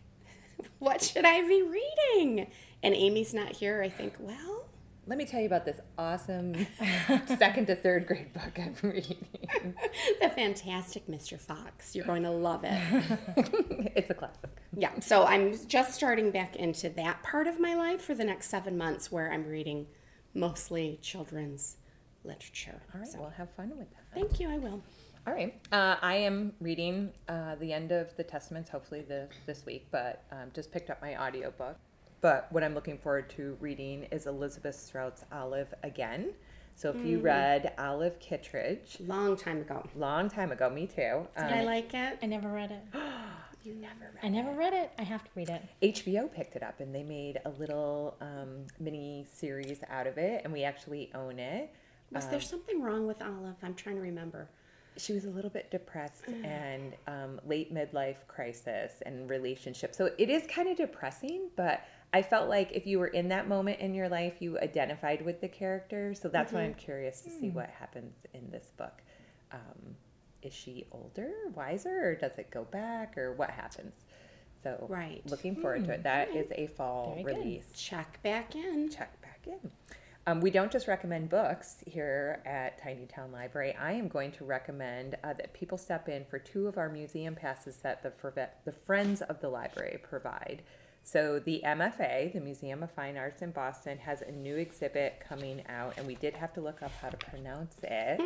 [0.80, 2.48] "What should I be reading?"
[2.84, 4.68] and Amy's not here, I think, well,
[5.08, 6.68] Let me tell you about this awesome
[7.38, 9.26] second to third grade book I'm reading.
[10.22, 11.40] the Fantastic Mr.
[11.40, 11.96] Fox.
[11.96, 13.92] You're going to love it.
[13.96, 14.50] it's a classic.
[14.76, 18.50] Yeah, so I'm just starting back into that part of my life for the next
[18.50, 19.88] seven months where I'm reading
[20.34, 21.78] mostly children's
[22.24, 22.82] literature.
[22.94, 24.04] All right, So, well, have fun with that.
[24.14, 24.82] thank you, I will.
[25.28, 25.60] All right.
[25.72, 30.24] Uh, I am reading uh, the end of the Testaments, hopefully the, this week, but
[30.32, 31.78] um, just picked up my audiobook.
[32.22, 36.34] But what I'm looking forward to reading is Elizabeth Strout's Olive again.
[36.76, 39.88] So if you read Olive Kitteridge, Long time ago.
[39.96, 41.26] long time ago, me too.
[41.38, 42.20] Um, Did I like it?
[42.22, 42.82] I never read it.
[43.64, 44.26] you never read it.
[44.26, 44.92] I never read it.
[45.00, 45.96] I have to read it.
[45.96, 50.42] HBO picked it up and they made a little um, mini series out of it,
[50.44, 51.72] and we actually own it.
[52.12, 53.56] Was there something wrong with Olive?
[53.64, 54.50] I'm trying to remember.
[54.98, 59.94] She was a little bit depressed and um, late midlife crisis and relationship.
[59.94, 63.48] So it is kind of depressing, but I felt like if you were in that
[63.50, 66.14] moment in your life, you identified with the character.
[66.14, 69.02] So that's why I'm curious to see what happens in this book.
[69.52, 69.96] Um,
[70.42, 73.96] is she older, wiser, or does it go back, or what happens?
[74.64, 75.22] So Right.
[75.30, 76.04] looking forward to it.
[76.04, 77.38] That is a fall Very good.
[77.38, 77.68] release.
[77.76, 78.90] Check back in.
[78.90, 79.72] check back in.
[80.28, 83.76] Um, we don't just recommend books here at Tiny Town Library.
[83.80, 87.36] I am going to recommend uh, that people step in for two of our museum
[87.36, 88.12] passes that the,
[88.66, 90.64] the Friends of the Library provide.
[91.04, 95.62] So, the MFA, the Museum of Fine Arts in Boston, has a new exhibit coming
[95.70, 98.20] out, and we did have to look up how to pronounce it.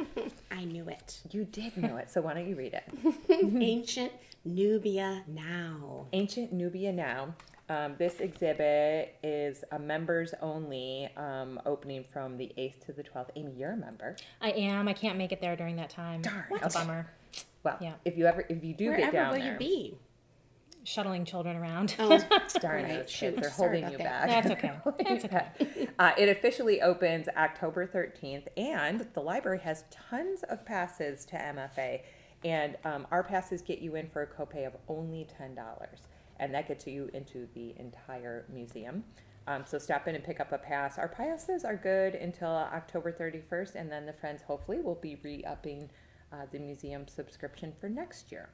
[0.52, 1.20] I knew it.
[1.32, 2.86] you did know it, so why don't you read it?
[3.62, 4.14] Ancient
[4.46, 6.08] Nubia now.
[6.14, 7.36] Ancient Nubia Now.
[7.70, 13.30] Um, this exhibit is a members only um, opening from the 8th to the 12th.
[13.36, 14.16] Amy, you're a member.
[14.42, 14.88] I am.
[14.88, 16.22] I can't make it there during that time.
[16.24, 16.46] Darn.
[16.52, 17.08] It's a bummer.
[17.64, 17.94] Well, Yeah.
[18.06, 19.98] if you ever, if you do Wherever get down will there, you be?
[20.84, 21.96] Shuttling children around.
[22.00, 22.08] Oh,
[22.60, 24.28] darn Right, those shoot, kids, they're sorry holding you that.
[24.28, 24.44] back.
[24.44, 24.74] That's okay.
[25.08, 25.88] That's okay.
[26.00, 32.02] Uh, it officially opens October 13th, and the library has tons of passes to MFA.
[32.46, 35.56] And um, our passes get you in for a copay of only $10,
[36.40, 39.04] and that gets you into the entire museum.
[39.48, 40.98] Um, so stop in and pick up a pass.
[40.98, 45.44] Our passes are good until October 31st, and then the friends hopefully will be re
[45.44, 45.90] upping
[46.32, 48.50] uh, the museum subscription for next year.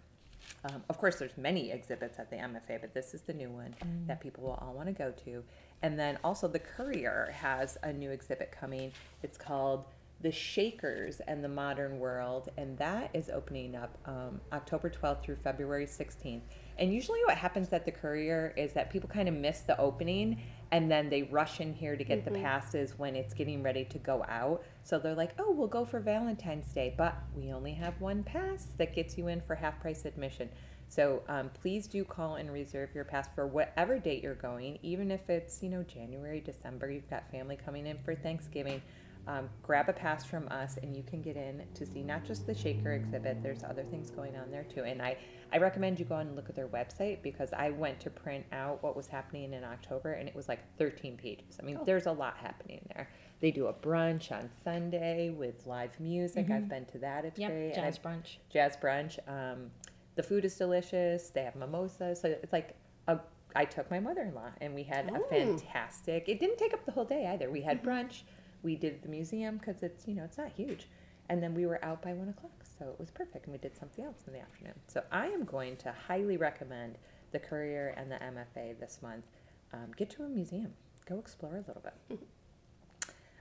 [0.65, 3.75] Um, of course, there's many exhibits at the MFA, but this is the new one
[4.07, 5.43] that people will all want to go to.
[5.81, 8.91] And then also the Currier has a new exhibit coming.
[9.23, 9.85] It's called
[10.21, 15.35] The Shakers and the Modern World, and that is opening up um, October 12th through
[15.35, 16.41] February 16th.
[16.77, 20.41] And usually, what happens at the Currier is that people kind of miss the opening
[20.71, 23.97] and then they rush in here to get the passes when it's getting ready to
[23.99, 24.63] go out.
[24.83, 28.67] So they're like, oh, we'll go for Valentine's Day, but we only have one pass
[28.77, 30.49] that gets you in for half price admission.
[30.87, 35.11] So um, please do call and reserve your pass for whatever date you're going, even
[35.11, 38.81] if it's, you know, January, December, you've got family coming in for Thanksgiving.
[39.27, 42.45] Um, grab a pass from us and you can get in to see not just
[42.45, 45.17] the shaker exhibit there's other things going on there too and i
[45.51, 48.83] i recommend you go and look at their website because i went to print out
[48.83, 52.11] what was happening in october and it was like 13 pages i mean there's a
[52.11, 53.09] lot happening there
[53.39, 57.49] they do a brunch on sunday with live music i've been to that it's Yep,
[57.51, 58.37] great jazz brunch.
[58.53, 59.17] jazz brunch.
[59.27, 59.71] Um,
[60.13, 61.29] the food is delicious.
[61.29, 62.75] They have mimosas, so it's like
[63.07, 63.19] a.
[63.55, 66.29] I took my mother-in-law, and we had a fantastic.
[66.29, 67.49] It didn't take up the whole day either.
[67.49, 68.21] We had brunch.
[68.65, 70.87] We did the museum because it's you know it's not huge,
[71.29, 73.45] and then we were out by one o'clock, so it was perfect.
[73.45, 74.73] And we did something else in the afternoon.
[74.87, 76.97] So I am going to highly recommend
[77.31, 79.27] the Currier and the MFA this month.
[79.71, 80.73] Um, get to a museum.
[81.07, 81.93] Go explore a little bit.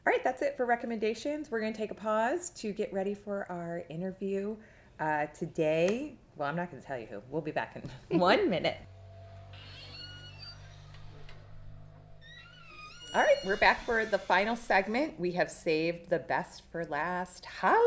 [0.07, 1.51] All right, that's it for recommendations.
[1.51, 4.57] We're going to take a pause to get ready for our interview
[5.01, 6.17] uh, today.
[6.37, 7.23] Well, I'm not going to tell you who.
[7.31, 8.77] We'll be back in one minute.
[13.15, 15.21] All right, we're back for the final segment.
[15.21, 17.79] We have saved the best for last Halloween.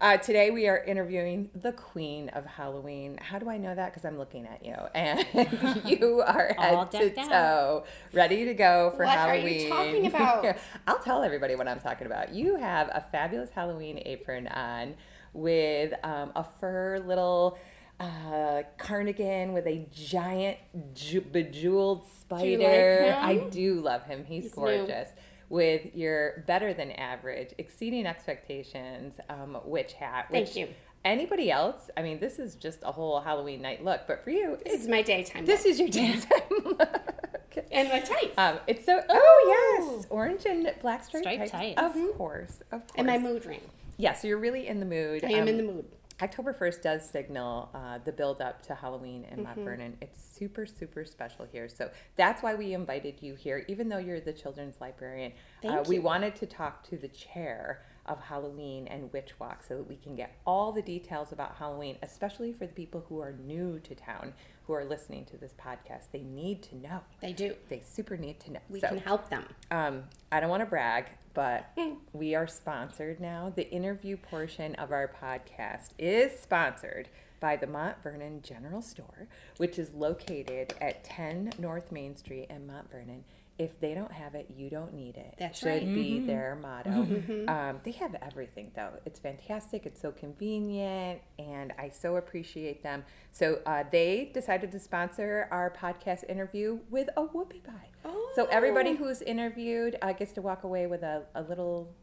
[0.00, 3.18] Uh, today we are interviewing the queen of Halloween.
[3.22, 3.92] How do I know that?
[3.94, 5.24] Because I'm looking at you, and
[5.84, 9.70] you are head to toe, ready to go for Halloween.
[9.70, 10.06] What are you talking
[10.46, 10.56] about?
[10.88, 12.34] I'll tell everybody what I'm talking about.
[12.34, 14.96] You have a fabulous Halloween apron on
[15.34, 17.56] with um, a fur little
[18.02, 20.58] uh, cardigan with a giant
[20.94, 23.04] ju- bejeweled like spider.
[23.04, 23.16] him?
[23.20, 24.24] I do love him.
[24.24, 24.62] He's, He's new.
[24.62, 25.08] gorgeous.
[25.48, 30.28] With your better than average, exceeding expectations um, witch hat.
[30.30, 30.68] Thank you.
[31.04, 31.90] Anybody else?
[31.96, 34.88] I mean, this is just a whole Halloween night look, but for you, This is
[34.88, 35.44] my daytime.
[35.44, 35.70] this look.
[35.72, 37.64] is your daytime look.
[37.70, 38.38] and my tights.
[38.38, 39.02] Um, it's so.
[39.08, 41.76] Oh yes, orange and black striped, Striped tights.
[41.76, 41.82] tights.
[41.82, 42.92] Of course, of course.
[42.96, 43.60] and my mood ring.
[43.98, 45.22] yeah, so you're really in the mood.
[45.24, 45.84] I am Um, in the mood.
[46.22, 49.96] October 1st does signal uh, the build up to Halloween in Mount Vernon.
[50.00, 51.68] It's super, super special here.
[51.68, 55.32] So that's why we invited you here, even though you're the children's librarian.
[55.64, 59.88] uh, we wanted to talk to the chair of Halloween and Witch Walk so that
[59.88, 63.80] we can get all the details about Halloween, especially for the people who are new
[63.80, 64.32] to town
[64.66, 66.10] who are listening to this podcast.
[66.12, 67.00] They need to know.
[67.20, 67.54] They do.
[67.68, 68.60] They super need to know.
[68.68, 69.46] We So- can help them.
[69.70, 71.66] um, I don't want to brag, but
[72.12, 73.52] we are sponsored now.
[73.54, 77.08] The interview portion of our podcast is sponsored
[77.40, 82.66] by the Mont Vernon General Store, which is located at 10 North Main Street in
[82.68, 83.24] Mont Vernon.
[83.62, 85.36] If they don't have it, you don't need it.
[85.38, 85.94] That Should right.
[85.94, 87.06] be their motto.
[87.46, 88.90] Um, they have everything though.
[89.04, 89.86] It's fantastic.
[89.86, 93.04] It's so convenient, and I so appreciate them.
[93.30, 97.90] So uh, they decided to sponsor our podcast interview with a whoopie pie.
[98.04, 98.32] Oh.
[98.34, 101.94] So everybody who's interviewed uh, gets to walk away with a, a little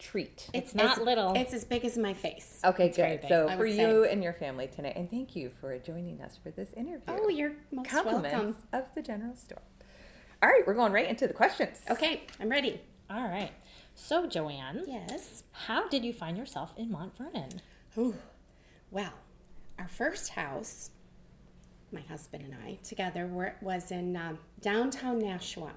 [0.00, 0.48] treat.
[0.52, 1.34] It's not little.
[1.34, 2.60] It's as big as my face.
[2.64, 3.20] Okay, very good.
[3.22, 3.28] big.
[3.28, 6.38] So I for would you and your family tonight, and thank you for joining us
[6.42, 7.02] for this interview.
[7.06, 8.22] Oh, you're most welcome.
[8.22, 9.62] compliments of the general store.
[10.42, 11.80] All right, we're going right into the questions.
[11.90, 12.80] Okay, I'm ready.
[13.10, 13.50] All right.
[13.94, 15.42] So, Joanne, Yes.
[15.50, 17.60] how did you find yourself in Mont Vernon?
[17.96, 18.14] Ooh.
[18.92, 19.14] Well,
[19.78, 20.90] our first house,
[21.90, 25.72] my husband and I together, were, was in um, downtown Nashua.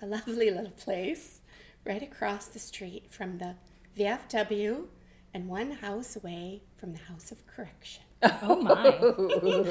[0.00, 1.40] A lovely little place
[1.86, 3.54] right across the street from the
[3.98, 4.84] VFW
[5.32, 8.02] and one house away from the House of Correction.
[8.42, 8.90] Oh my.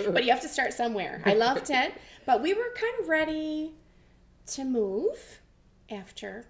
[0.11, 1.21] but you have to start somewhere.
[1.25, 1.93] I loved it,
[2.25, 3.75] but we were kind of ready
[4.51, 5.41] to move
[5.89, 6.45] after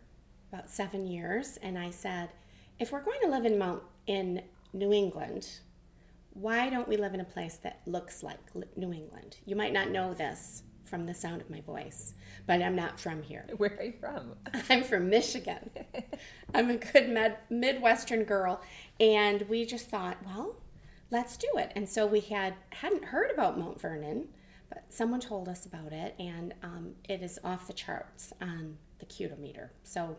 [0.52, 2.30] about seven years, and I said,
[2.80, 4.42] if we're going to live in Mount in
[4.74, 5.48] New England,
[6.34, 8.40] why don't we live in a place that looks like
[8.76, 9.38] New England?
[9.46, 12.16] You might not know this from the sound of my voice,
[12.48, 13.46] but I'm not from here.
[13.58, 14.36] Where are you from?
[14.70, 15.70] I'm from Michigan.
[16.56, 18.62] I'm a good med- Midwestern girl,
[19.00, 20.56] and we just thought, well,
[21.12, 21.72] let's do it.
[21.76, 24.30] And so we had hadn't heard about Mount Vernon,
[24.72, 29.06] but someone told us about it, and um, it is off the charts on the
[29.06, 29.70] Cutometer.
[29.84, 30.16] So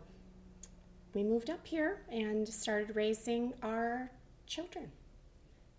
[1.13, 4.11] we moved up here and started raising our
[4.45, 4.91] children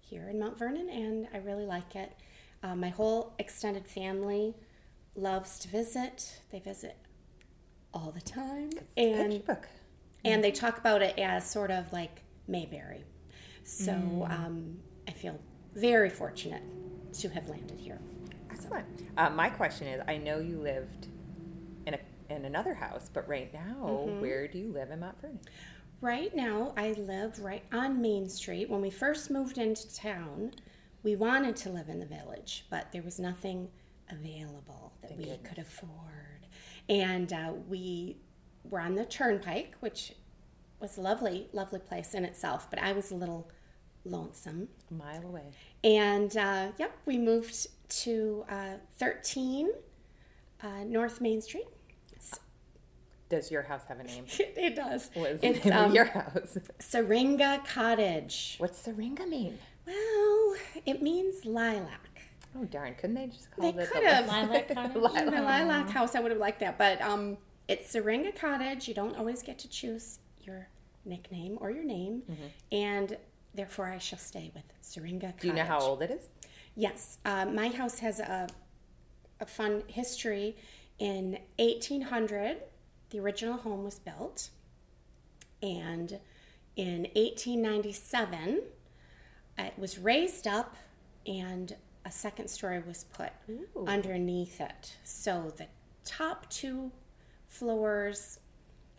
[0.00, 2.12] here in Mount Vernon, and I really like it.
[2.62, 4.54] Uh, my whole extended family
[5.14, 6.40] loves to visit.
[6.50, 6.96] They visit
[7.92, 9.42] all the time, and
[10.24, 13.04] and they talk about it as sort of like Mayberry.
[13.62, 13.92] So
[14.28, 15.38] um, I feel
[15.74, 16.62] very fortunate
[17.14, 18.00] to have landed here.
[18.64, 18.87] Excellent.
[19.16, 21.09] Uh, my question is, I know you lived
[21.87, 21.98] in a
[22.31, 25.40] in another house, but right now, where do you live in Mount Vernon?
[26.00, 28.68] Right now, I live right on Main Street.
[28.70, 30.53] When we first moved into town,
[31.03, 33.68] we wanted to live in the village, but there was nothing
[34.11, 36.46] available that we could afford.
[36.88, 38.16] And uh, we
[38.64, 40.12] were on the turnpike, which
[40.81, 43.50] was a lovely, lovely place in itself, but I was a little
[44.05, 44.68] lonesome.
[44.90, 45.53] A mile away.
[45.83, 47.66] And uh, yep, we moved
[48.02, 49.70] to uh, 13
[50.62, 51.66] uh, North Main Street.
[52.12, 52.38] It's,
[53.28, 54.24] Does your house have a name?
[54.38, 55.11] it does.
[55.14, 56.59] What is the um, your house?
[56.78, 58.57] Syringa Cottage.
[58.59, 59.59] What's Syringa mean?
[59.87, 60.54] Well,
[60.87, 62.00] it means lilac.
[62.57, 62.94] Oh darn!
[62.94, 64.26] Couldn't they just They call it could the have.
[64.28, 64.92] Lilac cottage?
[64.94, 65.00] The
[65.42, 66.78] lilac house, I would have liked that.
[66.78, 67.37] But um,
[67.68, 68.87] it's Syringa Cottage.
[68.88, 70.68] You don't always get to choose your
[71.04, 72.22] nickname or your name.
[72.70, 73.16] And
[73.54, 75.40] therefore, I shall stay with Syringa Cottage.
[75.40, 76.28] Do you know how old it is?
[76.76, 77.18] Yes.
[77.24, 78.48] Uh, my house has a,
[79.40, 80.56] a fun history.
[80.98, 82.58] In 1800,
[83.10, 84.50] the original home was built.
[85.62, 86.18] And
[86.76, 88.62] in 1897,
[89.58, 90.76] it was raised up
[91.26, 93.30] and a second story was put
[93.87, 94.96] underneath it.
[95.04, 95.68] So the
[96.04, 96.92] top two
[97.46, 98.40] floors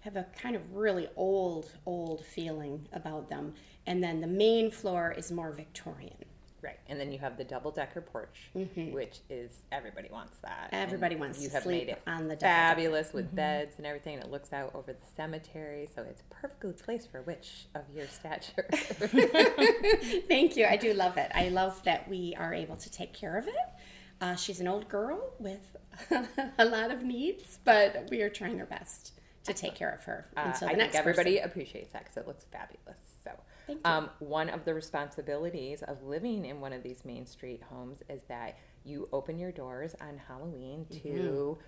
[0.02, 3.54] have a kind of really old, old feeling about them.
[3.86, 6.26] And then the main floor is more Victorian.
[6.66, 10.72] Right, and then you have the double decker porch, which is everybody wants that.
[10.72, 10.76] Mm-hmm.
[10.76, 13.86] Everybody And wants you to have sleep made it on the fabulous with beds and
[13.86, 14.18] everything.
[14.18, 18.08] It looks out over the cemetery, so it's perfectly placed for a witch of your
[18.08, 18.66] stature.
[20.28, 20.66] Thank you.
[20.66, 21.32] I do love it.
[21.36, 23.54] I love that we are able to take care of it.
[24.22, 25.76] Uh, she's an old girl with
[26.58, 29.12] a lot of needs, but we are trying our best
[29.44, 31.50] to take care of her Uh, I think everybody person.
[31.50, 33.05] appreciates that because it looks fabulous.
[33.68, 33.92] So, Thank you.
[33.92, 38.24] um, one of the responsibilities of living in one of these Main Street homes is
[38.24, 41.62] that you open your doors on Halloween to Mm-hmm.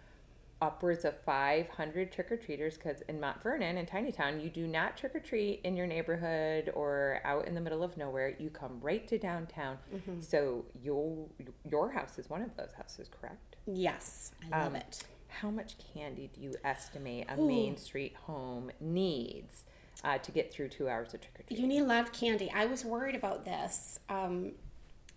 [0.62, 2.78] upwards of 500 trick or treaters.
[2.78, 5.88] Because in Mount Vernon and Tiny Town, you do not trick or treat in your
[5.88, 8.36] neighborhood or out in the middle of nowhere.
[8.40, 9.78] You come right to downtown.
[9.94, 10.22] Mm-hmm.
[10.22, 11.28] So your
[11.70, 13.56] your house is one of those houses, correct?
[13.66, 15.04] Yes, I love Um, it.
[15.30, 19.66] How much candy do you estimate a Main Street home needs
[20.04, 21.60] uh, to get through two hours of trick or treat?
[21.60, 22.52] You need a lot of candy.
[22.54, 24.52] I was worried about this um,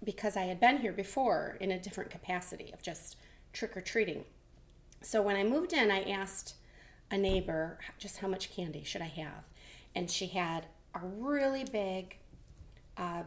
[0.03, 3.17] because I had been here before in a different capacity of just
[3.53, 4.25] trick or treating.
[5.03, 6.55] So when I moved in, I asked
[7.11, 9.45] a neighbor just how much candy should I have,
[9.95, 12.17] and she had a really big
[12.97, 13.23] uh,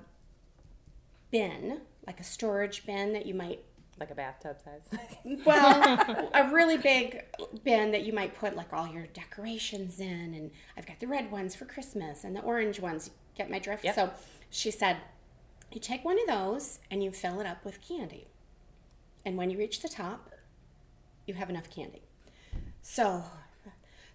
[1.32, 3.64] bin, like a storage bin that you might
[4.00, 5.06] Like a bathtub size.
[5.46, 7.24] well, a really big
[7.64, 11.32] bin that you might put like all your decorations in, and I've got the red
[11.32, 13.12] ones for Christmas and the orange ones.
[13.36, 13.84] Get my drift?
[13.84, 13.96] Yep.
[13.96, 14.12] So
[14.50, 14.98] she said,
[15.72, 18.28] you take one of those and you fill it up with candy,
[19.26, 20.32] and when you reach the top,
[21.26, 22.02] you have enough candy.
[22.82, 23.24] So,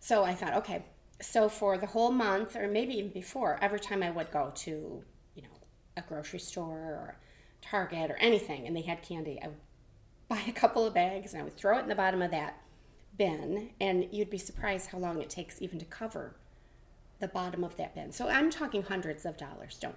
[0.01, 0.85] so I thought, okay,
[1.21, 5.03] so for the whole month, or maybe even before, every time I would go to,
[5.35, 5.49] you know,
[5.97, 7.17] a grocery store or
[7.61, 9.57] Target or anything, and they had candy, I would
[10.29, 12.61] buy a couple of bags and I would throw it in the bottom of that
[13.17, 16.37] bin, and you'd be surprised how long it takes even to cover
[17.21, 18.13] the bottom of that bin.
[18.13, 19.77] So I'm talking hundreds of dollars.
[19.81, 19.97] Don't.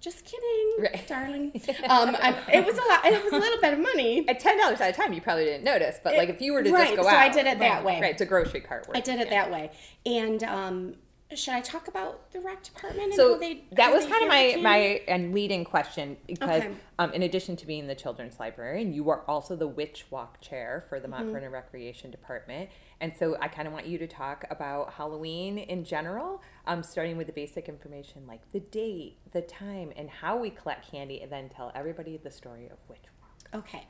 [0.00, 1.06] Just kidding, Right.
[1.06, 1.52] darling.
[1.88, 2.16] Um,
[2.50, 3.04] it was a lot.
[3.04, 4.26] It was a little bit of money.
[4.26, 6.00] At ten dollars at a time, you probably didn't notice.
[6.02, 7.84] But like if you were to right, just go out so I did it that
[7.84, 8.00] way.
[8.00, 8.88] Right, it's a grocery cart.
[8.88, 9.42] Worth I did it yeah.
[9.44, 9.70] that way.
[10.06, 10.94] And um,
[11.34, 13.06] should I talk about the rec department?
[13.08, 14.76] And So how they, that was kind of my my
[15.08, 16.74] and leading question because Okay.
[16.98, 20.84] um, in addition to being the children's librarian, you are also the witch walk chair
[20.88, 21.18] for the Mm-hmm.
[21.24, 25.58] Mount Vernon Recreation Department, and so I kind of want you to talk about Halloween
[25.58, 30.36] in general, um, starting with the basic information like the date, the time, and how
[30.38, 33.86] we collect candy, and then tell everybody the story of witch walk Okay.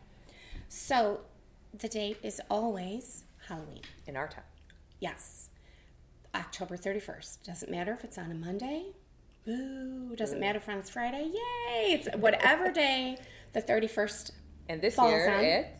[0.68, 1.20] So
[1.78, 3.82] the date is always Halloween.
[4.07, 4.45] in our town.
[5.01, 5.49] Yes.
[6.35, 7.43] October 31st.
[7.45, 8.87] Doesn't matter if it's on a Monday.
[9.45, 10.14] Boo.
[10.16, 11.31] Doesn't matter if it's Friday.
[11.33, 11.93] Yay.
[11.93, 13.16] It's whatever day
[13.53, 14.33] the 31st
[14.68, 15.78] And this Falls year on it's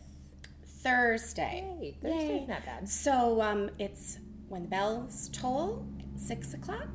[0.82, 1.64] Thursday.
[1.78, 2.88] hey, Thursday's not bad.
[2.88, 5.86] So um, it's when the bells toll,
[6.16, 6.88] six o'clock,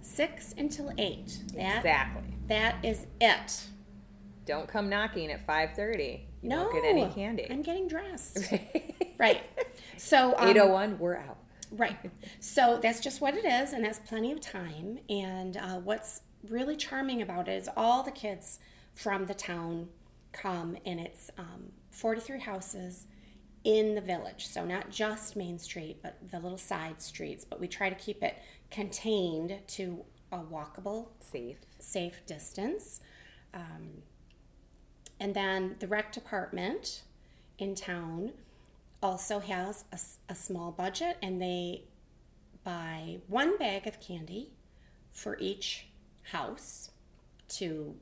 [0.00, 1.38] six until eight.
[1.54, 2.34] That Exactly.
[2.48, 3.66] that is it.
[4.44, 6.26] Don't come knocking at five thirty.
[6.42, 7.46] You no, won't get any candy.
[7.50, 8.52] I'm getting dressed.
[9.18, 9.42] right.
[9.96, 11.37] So um, Eight oh one, we're out.
[11.70, 11.98] Right.
[12.40, 15.00] So that's just what it is, and that's plenty of time.
[15.08, 18.58] And uh, what's really charming about it is all the kids
[18.94, 19.88] from the town
[20.32, 23.06] come, and it's um, 43 houses
[23.64, 24.46] in the village.
[24.46, 27.44] So not just Main Street, but the little side streets.
[27.44, 28.38] But we try to keep it
[28.70, 31.58] contained to a walkable, Safe.
[31.78, 33.00] safe distance.
[33.52, 34.02] Um,
[35.20, 37.02] and then the rec department
[37.58, 38.32] in town
[39.02, 39.84] also has
[40.28, 41.84] a small budget, and they
[42.64, 44.50] buy one bag of candy
[45.12, 45.86] for each
[46.22, 46.90] house
[47.48, 47.94] to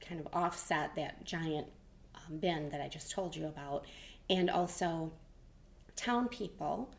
[0.00, 1.66] kind of offset that giant
[2.14, 3.84] um, bin that I just told you about.
[4.30, 5.12] And also,
[5.96, 6.92] town people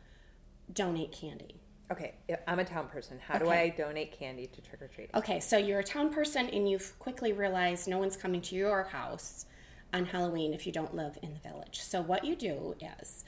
[0.72, 1.60] donate candy.
[1.90, 2.14] Okay,
[2.46, 3.18] I'm a town person.
[3.18, 5.14] How do I donate candy to trick or treating?
[5.16, 8.84] Okay, so you're a town person and you've quickly realized no one's coming to your
[8.84, 9.46] house
[9.92, 11.80] on Halloween if you don't live in the village.
[11.80, 13.24] So, what you do is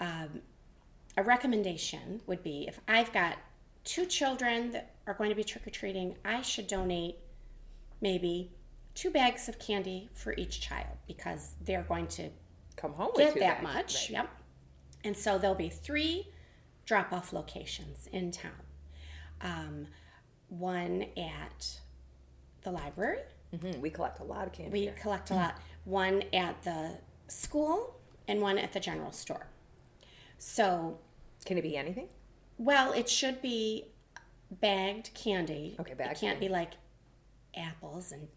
[0.00, 0.40] um,
[1.16, 3.36] a recommendation would be if I've got
[3.84, 7.16] two children that are going to be trick or treating, I should donate
[8.00, 8.52] maybe
[8.94, 12.30] two bags of candy for each child because they're going to
[12.76, 13.74] Come home with get two that bags.
[13.74, 13.94] much.
[13.94, 14.10] Right.
[14.10, 14.30] Yep.
[15.04, 16.28] And so there'll be three
[16.84, 18.52] drop off locations in town
[19.40, 19.86] um,
[20.48, 21.80] one at
[22.62, 23.20] the library,
[23.54, 24.72] Mhm, We collect a lot of candy.
[24.72, 26.98] we collect a lot, one at the
[27.28, 27.94] school,
[28.26, 29.46] and one at the general store.
[30.38, 30.98] So,
[31.44, 32.08] Can it be anything?
[32.58, 33.86] well, it should be
[34.50, 35.76] bagged candy.
[35.80, 36.72] Okay, It bagged can't be like
[37.56, 38.28] apples and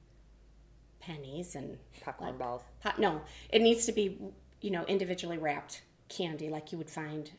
[0.99, 2.61] pennies and Popcorn like- balls.
[2.81, 4.19] Pot, no, it needs to be,
[4.61, 7.31] you know, individually wrapped candy like you would find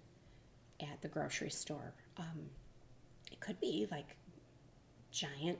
[0.80, 1.94] at the grocery store.
[2.16, 2.50] Um,
[3.30, 4.16] it could be like
[5.11, 5.59] giant,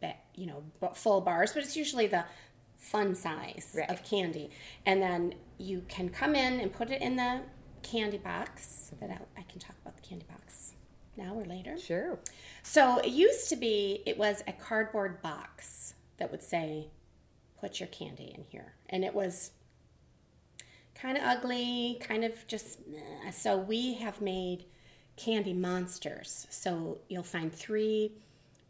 [0.00, 0.62] ba- you know,
[0.94, 2.24] full bars, but it's usually the
[2.80, 3.88] fun size Right.
[3.88, 4.50] of candy.
[4.84, 7.42] And then you can come in and put it in the
[7.82, 8.92] candy box.
[9.00, 10.72] That I, I can talk about the candy box
[11.16, 11.78] now or later.
[11.78, 12.18] Sure.
[12.62, 16.88] So it used to be, it was a cardboard box that would say,
[17.60, 18.74] put your candy in here.
[18.88, 19.52] And it was
[20.94, 23.30] kind of ugly, kind of just, meh.
[23.30, 24.64] so we have made
[25.16, 26.46] candy monsters.
[26.50, 28.12] So you'll find three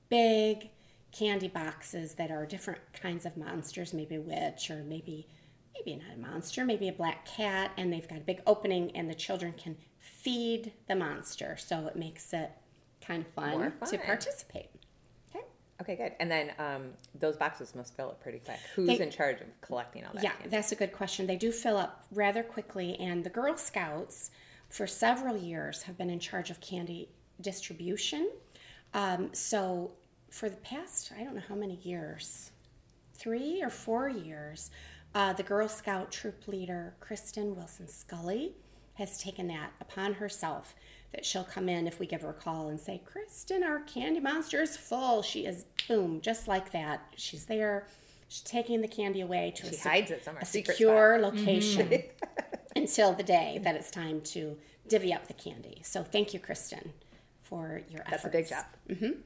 [0.09, 0.71] big
[1.13, 5.27] candy boxes that are different kinds of monsters, maybe a witch or maybe
[5.75, 9.09] maybe not a monster, maybe a black cat, and they've got a big opening and
[9.09, 11.57] the children can feed the monster.
[11.57, 12.51] So it makes it
[13.01, 14.69] kind of fun, More to participate.
[15.35, 15.45] Okay.
[15.81, 16.13] Okay, good.
[16.21, 18.59] And then um, those boxes must fill up pretty quick.
[18.75, 20.49] Who's They- in charge of collecting all that Yeah, candy?
[20.51, 21.27] that's a good question.
[21.27, 24.31] They do fill up rather quickly, and the Girl Scouts
[24.69, 27.09] for several years have been in charge of candy
[27.41, 28.31] distribution.
[28.93, 29.93] Um, so
[30.31, 32.53] for the past, I don't know how many years,
[33.15, 34.71] three or four years,
[35.15, 38.53] uh, the Girl Scout troop leader, Kristen Wilson Scully,
[38.95, 40.75] has taken that upon herself
[41.13, 44.21] that she'll come in if we give her a call and say, Kristen, our candy
[44.21, 45.23] monster is full.
[45.23, 47.03] She is, boom, just like that.
[47.17, 47.87] She's there.
[48.29, 50.43] She's taking the candy away to She a, hides it somewhere.
[50.43, 51.35] a secure spot.
[51.35, 52.03] location
[52.77, 54.57] until the day that it's time to
[54.87, 55.81] divvy up the candy.
[55.85, 56.93] So thank you, Kristen,
[57.43, 58.23] for your efforts.
[58.23, 58.65] That's a big job.
[58.89, 59.21] Mm-hmm.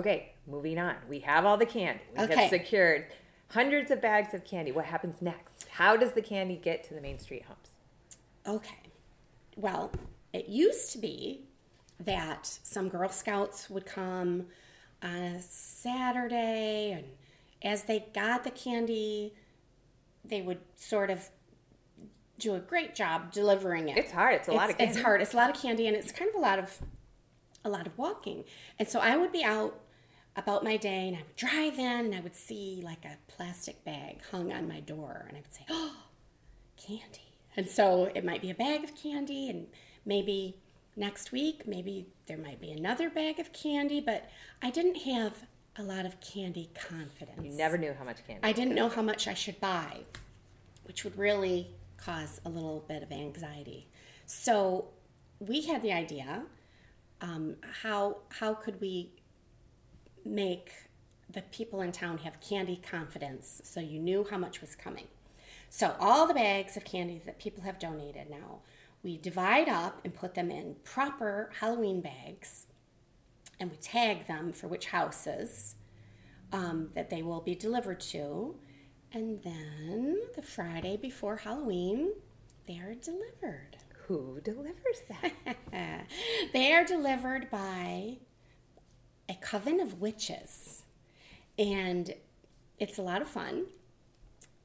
[0.00, 0.96] Okay, moving on.
[1.08, 2.02] We have all the candy.
[2.16, 2.34] We Okay.
[2.34, 3.06] have secured
[3.48, 4.72] hundreds of bags of candy.
[4.72, 5.68] What happens next?
[5.68, 7.76] How does the candy get to the Main Street homes?
[8.46, 8.78] Okay.
[9.56, 9.92] Well,
[10.32, 11.44] it used to be
[11.98, 14.46] that some Girl Scouts would come
[15.02, 17.04] on a Saturday, and
[17.62, 19.34] as they got the candy,
[20.24, 21.28] they would sort of
[22.38, 23.98] do a great job delivering it.
[23.98, 24.34] It's hard.
[24.36, 24.92] It's a lot of candy.
[24.94, 25.20] It's hard.
[25.20, 26.78] It's a lot of candy, and it's kind of a lot of
[27.62, 28.44] a lot of walking.
[28.78, 29.78] And so I would be out
[30.36, 33.84] about my day, and I would drive in, and I would see like a plastic
[33.84, 36.04] bag hung on my door, and I would say, "Oh,
[36.76, 39.66] candy!" And so it might be a bag of candy, and
[40.04, 40.56] maybe
[40.96, 44.00] next week, maybe there might be another bag of candy.
[44.00, 44.28] But
[44.62, 47.42] I didn't have a lot of candy confidence.
[47.42, 48.40] You never knew how much candy.
[48.42, 49.98] I didn't know how much I should buy,
[50.84, 53.88] which would really cause a little bit of anxiety.
[54.26, 54.88] So
[55.38, 56.42] we had the idea:
[57.20, 59.10] um, how how could we
[60.30, 60.72] make
[61.28, 65.06] the people in town have candy confidence, so you knew how much was coming?
[65.68, 68.60] So all the bags of candy that people have donated now,
[69.02, 72.66] we divide up and put them in proper Halloween bags,
[73.58, 75.76] and we tag them for which houses
[76.52, 78.56] um, that they will be delivered to.
[79.12, 82.12] And then the Friday before Halloween,
[82.66, 83.76] they are delivered.
[84.06, 86.06] Who delivers that?
[86.52, 88.18] they are delivered by
[89.30, 90.82] a coven of witches.
[91.58, 92.12] And
[92.78, 93.66] it's a lot of fun.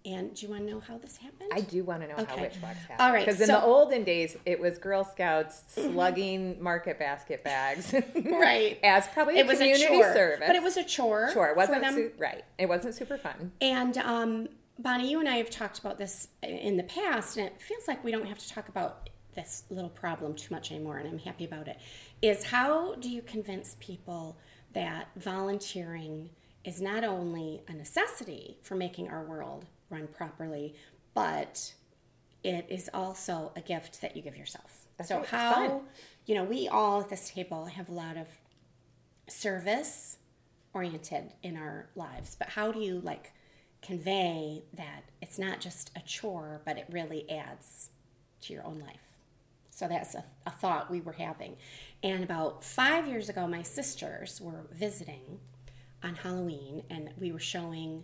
[0.05, 1.49] And do you want to know how this happened?
[1.51, 2.41] I do want to know how Okay.
[2.43, 2.95] witch walks happen.
[3.03, 7.43] All right, Because in so- the olden days, it was Girl Scouts slugging market basket
[7.43, 7.91] bags.
[8.15, 8.79] Right.
[8.83, 10.43] As probably it a was community a chore, service.
[10.47, 11.31] but it was a chore.
[11.33, 12.43] Sure, it wasn't su- right.
[12.59, 13.51] It wasn't super fun.
[13.61, 14.47] And um,
[14.77, 18.03] Bonnie, you and I have talked about this in the past, and it feels like
[18.03, 21.45] we don't have to talk about this little problem too much anymore, and I'm happy
[21.45, 21.77] about it.
[22.21, 24.37] Is how do you convince people
[24.75, 26.29] that volunteering
[26.63, 30.75] is not only a necessity for making our world run properly,
[31.13, 31.73] but
[32.43, 34.85] it is also a gift that you give yourself.
[34.97, 35.81] That's so right, how
[36.25, 38.27] you know we all at this table have a lot of
[39.27, 40.17] service
[40.73, 43.31] oriented in our lives, but how do you like
[43.81, 47.89] convey that it's not just a chore, but it really adds
[48.41, 48.99] to your own life?
[49.69, 51.57] So that's a, a thought we were having.
[52.05, 55.39] And about five years ago, my sisters were visiting
[56.03, 58.03] on Halloween, and we were showing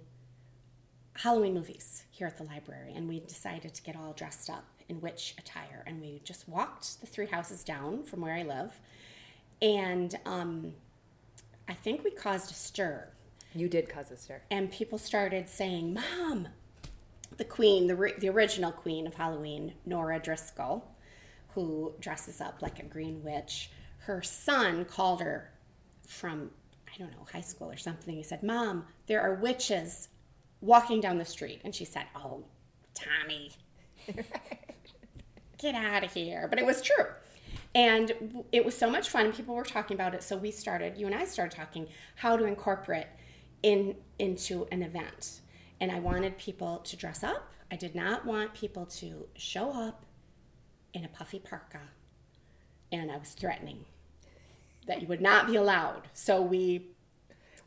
[1.13, 5.01] Halloween movies here at the library, and we decided to get all dressed up in
[5.01, 8.79] witch attire, and we just walked the three houses down from where I live,
[9.61, 10.73] and um,
[11.69, 13.07] I think we caused a stir,
[13.53, 14.41] You did cause a stir.
[14.49, 16.47] and people started saying, "Mom,
[17.37, 20.87] the queen, the the original queen of Halloween, Nora Driscoll,
[21.53, 23.69] who dresses up like a green witch,
[24.01, 25.51] her son called her
[26.07, 26.51] from
[26.93, 28.15] I don't know high school or something.
[28.15, 30.09] He said, "Mom, there are witches
[30.59, 32.43] walking down the street," and she said, "Oh,
[32.93, 33.51] Tommy."
[35.57, 36.47] Get out of here.
[36.49, 37.05] But it was true.
[37.73, 39.27] And it was so much fun.
[39.27, 40.23] and People were talking about it.
[40.23, 43.05] So we started, you and I started talking how to incorporate
[43.63, 45.41] in into an event.
[45.79, 47.51] And I wanted people to dress up.
[47.71, 50.05] I did not want people to show up
[50.93, 51.79] in a puffy parka.
[52.91, 53.85] And I was threatening
[54.87, 56.03] that you would not be allowed.
[56.13, 56.87] So we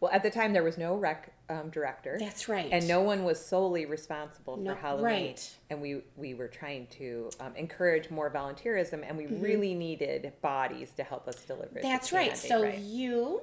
[0.00, 2.16] Well, at the time, there was no rec um, director.
[2.18, 2.68] That's right.
[2.72, 5.04] And no one was solely responsible for No- Halloween.
[5.04, 5.56] right.
[5.70, 9.42] And we, we were trying to um, encourage more volunteerism, and we Mm-hmm.
[9.42, 11.80] really needed bodies to help us deliver.
[11.82, 12.36] That's right.
[12.36, 12.78] So right.
[12.78, 13.42] you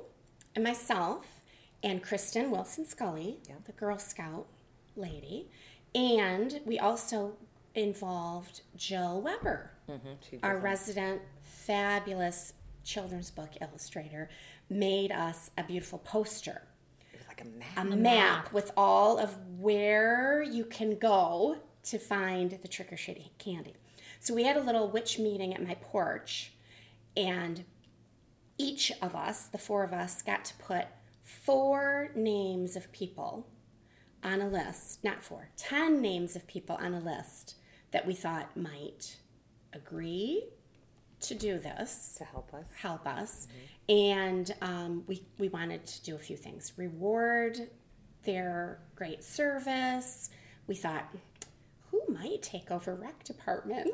[0.55, 1.25] and myself
[1.83, 3.55] and Kristen Wilson Scully, Yeah.
[3.65, 4.45] the Girl Scout
[4.95, 5.49] lady,
[5.95, 7.33] and we also
[7.73, 11.21] involved Jill Weber, Mhm, our resident
[11.51, 14.29] fabulous children's book illustrator,
[14.69, 16.63] made us a beautiful poster
[17.13, 17.77] It was like a map.
[17.77, 23.29] a map with all of where you can go to find the trick or treating
[23.37, 23.75] candy.
[24.19, 26.53] So we had a little witch meeting at my porch,
[27.17, 27.63] and
[28.57, 30.85] each of us, the four of us, got to put
[31.23, 33.47] four names of people
[34.23, 37.55] on a list, not four, ten names of people on a list
[37.91, 39.17] that we thought might
[39.73, 40.43] agree
[41.21, 42.65] to do this to help us.
[42.81, 43.47] help us.
[43.89, 47.69] And um, we, we wanted to do a few things reward
[48.23, 50.29] their great service.
[50.67, 51.07] We thought,
[51.89, 53.89] who might take over rec department?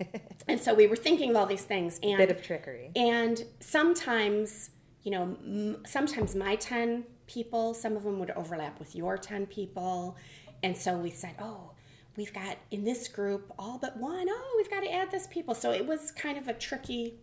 [0.48, 1.98] and so we were thinking of all these things.
[2.02, 2.90] And Bit of trickery.
[2.96, 4.70] and sometimes,
[5.02, 9.46] you know, m- sometimes my 10 people, some of them would overlap with your 10
[9.46, 10.16] people.
[10.62, 11.71] And so we said, oh,
[12.16, 14.26] we've got in this group all but one.
[14.28, 15.54] Oh, we've got to add this people.
[15.54, 17.14] So it was kind of a tricky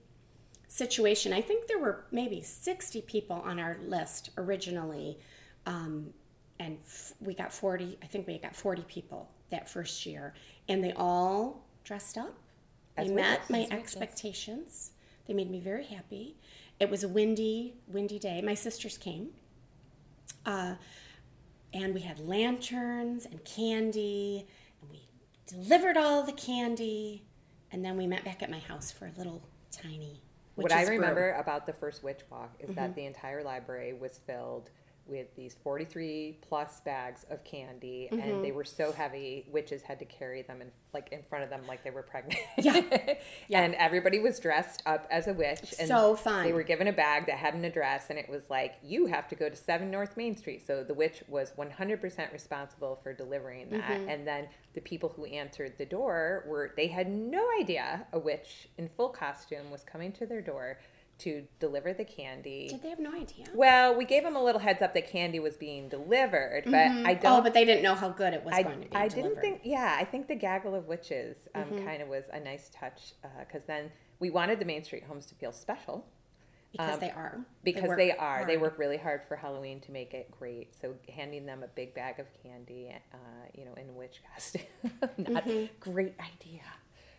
[0.67, 1.33] situation.
[1.33, 5.19] I think there were maybe 60 people on our list originally.
[5.65, 6.13] Um,
[6.59, 10.33] and f- we got 40, I think we got 40 people that first year.
[10.67, 12.35] And they all dressed up.
[12.97, 14.91] They met my expectations.
[15.25, 16.35] They made me very happy.
[16.79, 18.41] It was a windy, windy day.
[18.41, 19.29] My sisters came.
[20.45, 20.75] Uh,
[21.73, 24.47] and we had lanterns and candy,
[25.49, 27.23] delivered all the candy,
[27.71, 29.41] and then we met back at my house for a little
[29.71, 30.21] tiny.
[30.55, 30.97] what I witch's brew.
[30.99, 32.75] remember about the first witch walk is Mm-hmm.
[32.75, 34.69] that the entire library was filled
[35.09, 38.21] with these 43 plus bags of candy Mm-hmm.
[38.21, 41.49] and they were so heavy witches had to carry them in like in front of
[41.49, 42.81] them like they were pregnant Yeah.
[43.61, 46.43] and everybody was dressed up as a witch and So fun.
[46.45, 49.27] they were given a bag that had an address and it was like you have
[49.29, 53.69] to go to 7 north main street so the witch was 100% responsible for delivering
[53.69, 54.09] that Mm-hmm.
[54.09, 58.67] and then the people who answered the door were they had no idea a witch
[58.77, 60.77] in full costume was coming to their door
[61.19, 63.45] to deliver the candy Did they have no idea?
[63.53, 66.73] well we gave them a little heads up that candy was being delivered but
[67.05, 68.95] i don't Oh, but they didn't know how good it was I, going to be.
[68.95, 69.11] I delivered.
[69.11, 69.41] Mm-hmm.
[69.41, 72.69] didn't think, yeah, I think the gaggle of witches um, kind of was a nice
[72.73, 76.05] touch because then we wanted the Main Street homes to feel special
[76.71, 77.39] because um, they are.
[77.63, 78.45] because work they, are.
[78.45, 80.75] They work really hard for Halloween to make it great.
[80.79, 83.17] So handing them a big bag of candy, uh,
[83.55, 84.61] you know, in witch costume,
[85.17, 85.65] not Mm-hmm.
[85.79, 86.61] great idea.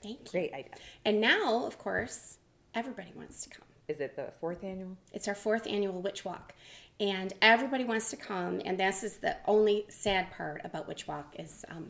[0.02, 0.30] Thank you.
[0.30, 0.74] Great idea.
[1.04, 2.38] And now, of course,
[2.74, 3.66] everybody wants to come.
[3.90, 4.96] Is it the fourth annual?
[5.12, 6.54] It's our fourth annual Witch Walk,
[7.00, 8.60] and everybody wants to come.
[8.64, 11.86] And this is the only sad part about Witch Walk is um,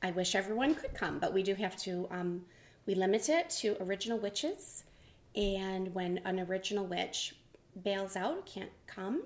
[0.00, 2.06] I wish everyone could come, but we do have to.
[2.10, 2.30] Um,
[2.86, 4.84] we limit it to original witches,
[5.34, 7.34] and when an original witch
[7.82, 9.24] bails out, can't come,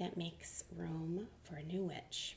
[0.00, 2.36] that makes room for a new witch.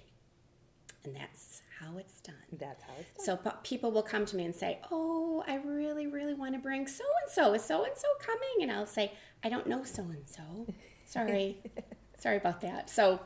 [1.05, 2.35] and that's how it's done.
[2.59, 3.37] That's how it's done.
[3.43, 6.87] So people will come to me and say, "Oh, I really, really want to bring
[6.87, 7.53] so and so.
[7.53, 9.13] Is so and so coming?" And I'll say,
[9.43, 10.67] "I don't know so and so.
[11.05, 11.61] Sorry,
[12.17, 13.19] sorry about that." So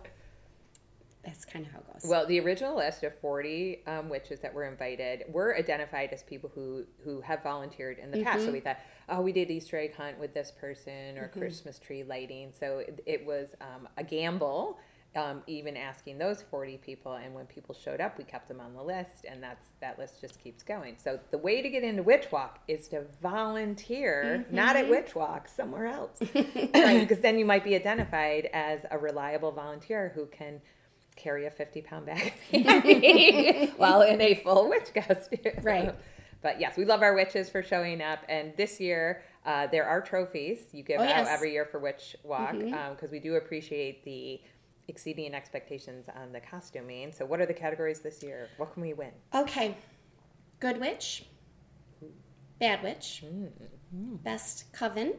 [1.23, 2.09] that's kind of how it goes.
[2.09, 6.49] Well, the original list of 40 um, witches that were invited were identified as people
[6.53, 8.39] who, who have volunteered in the past.
[8.39, 8.45] Mm-hmm.
[8.47, 12.03] So we thought, oh, we did Easter egg hunt with this person or Christmas tree
[12.03, 12.51] lighting.
[12.59, 14.79] So it, it was um, a gamble,
[15.15, 17.13] um, even asking those 40 people.
[17.15, 20.21] And when people showed up, we kept them on the list, and that's that list
[20.21, 20.95] just keeps going.
[20.97, 24.85] So the way to get into Witch Walk is to volunteer, not Mm-hmm.
[24.85, 26.17] at Witch Walk, somewhere else.
[26.33, 30.61] Because then you might be identified as a reliable volunteer who can
[31.17, 35.39] carry a 50 pound bag of while in a full witch costume.
[35.61, 35.93] Right.
[36.41, 38.19] But yes, we love our witches for showing up.
[38.29, 41.25] And this year, uh, there are trophies you give Oh, out yes.
[41.27, 41.35] Mm-hmm.
[41.35, 44.39] every year for Witch Walk because we do appreciate the
[44.91, 47.11] exceeding expectations on the costuming.
[47.13, 48.49] So, what are the categories this year?
[48.57, 49.11] What can we win?
[49.33, 49.77] Okay.
[50.59, 51.25] Good witch.
[52.59, 53.23] Bad witch.
[53.91, 55.13] Best coven.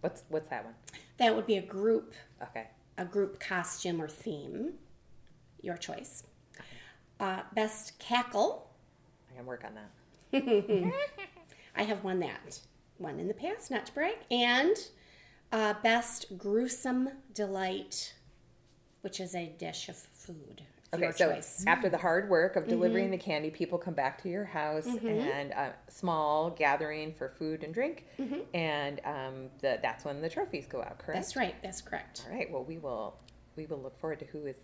[0.00, 0.74] What's what's that one?
[1.18, 2.66] That would be a group Okay.
[2.98, 4.72] a group costume or theme.
[5.60, 6.24] Your choice.
[7.20, 8.68] Uh, best cackle.
[9.30, 9.90] I can work on that.
[11.76, 12.58] I have won that
[12.98, 14.16] one in the past, not to brag.
[14.30, 14.76] And
[15.52, 18.14] uh, best gruesome delight,
[19.02, 20.62] which is a dish of food.
[20.94, 21.64] Okay, so choice.
[21.66, 23.12] after the hard work of delivering mm-hmm.
[23.12, 25.08] the candy, people come back to your house mm-hmm.
[25.08, 28.40] and a small gathering for food and drink, mm-hmm.
[28.52, 30.98] and um, the, that's when the trophies go out.
[30.98, 31.14] Correct.
[31.14, 31.54] That's right.
[31.62, 32.26] That's correct.
[32.28, 32.50] All right.
[32.50, 33.16] Well, we will
[33.56, 34.56] we will look forward to who is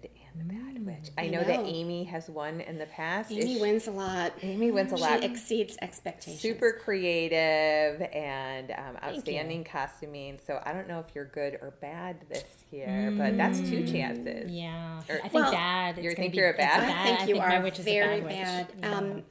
[0.00, 1.10] good and the bad witch.
[1.16, 1.60] I I know, that.
[1.66, 3.30] Amy has won in the past.
[3.32, 4.32] Amy she- wins a lot.
[4.42, 5.24] Amy wins a She lot.
[5.24, 6.40] exceeds expectations.
[6.40, 10.38] Super creative and um, outstanding costuming.
[10.46, 14.50] So I don't know if you're good or bad this year, but that's two chances.
[14.50, 15.96] Yeah, Or- I think Well, bad.
[15.98, 16.80] you It's gonna think be- you're a it's bad?
[16.82, 18.34] I think I you think my are witch is a very bad witch.
[18.36, 18.72] bad.
[18.80, 18.94] Yeah.
[18.98, 19.22] Um,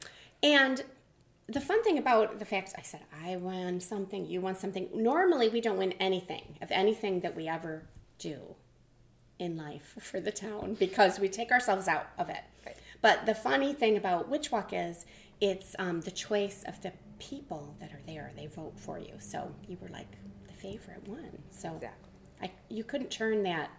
[0.44, 0.84] and
[1.48, 4.90] the fun thing about the fact I said I won something, you won something.
[4.94, 7.84] Normally, we don't win anything of anything that we ever
[8.18, 8.56] do
[9.40, 12.42] in life for the town because we take ourselves out of it.
[12.66, 12.78] Right.
[13.02, 15.06] But the funny thing about Witch Walk is
[15.42, 18.32] it's um, the choice of the people that are there.
[18.36, 19.14] They vote for you.
[19.20, 20.08] So you were like
[20.48, 21.40] the favorite one.
[21.50, 22.10] So Exactly.
[22.42, 23.70] I, you couldn't turn that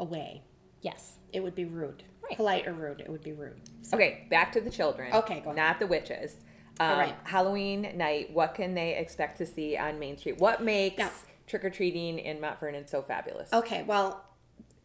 [0.00, 0.42] away.
[0.82, 1.16] yes.
[1.32, 2.02] It would be rude.
[2.22, 2.36] Right.
[2.36, 3.00] Polite or rude.
[3.00, 3.60] It would be rude.
[3.82, 5.12] So Okay, back to the children.
[5.12, 5.56] Okay, go ahead.
[5.56, 6.36] Not the witches.
[6.80, 7.14] Um, All right.
[7.24, 8.32] Halloween night.
[8.32, 10.38] What can they expect to see on Main Street?
[10.38, 11.10] What makes Yeah.
[11.46, 13.52] trick or treating in Mount Vernon so fabulous?
[13.52, 14.24] Okay, well,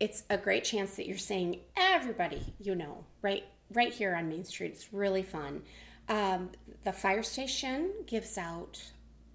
[0.02, 4.44] it's a great chance that you're seeing everybody you know right right here on Main
[4.44, 4.72] Street.
[4.72, 5.62] It's really fun.
[6.10, 6.50] Um,
[6.84, 8.82] the fire station gives out,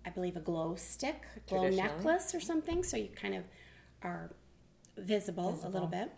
[0.04, 3.44] I believe, a glow stick, glow necklace or something, so you kind of
[4.02, 4.30] are
[4.98, 6.10] visible, a little bit.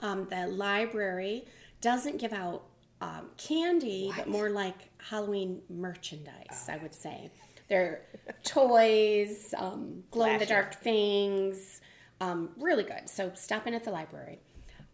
[0.00, 1.46] Um, the library
[1.80, 2.64] doesn't give out
[3.00, 7.30] um, candy, but more like Halloween merchandise, I would say.
[7.68, 8.02] They're
[8.44, 11.80] toys, um, glow in the dark things,
[12.22, 13.08] um, really good.
[13.08, 14.38] So stop in at the library.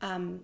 [0.01, 0.41] Um,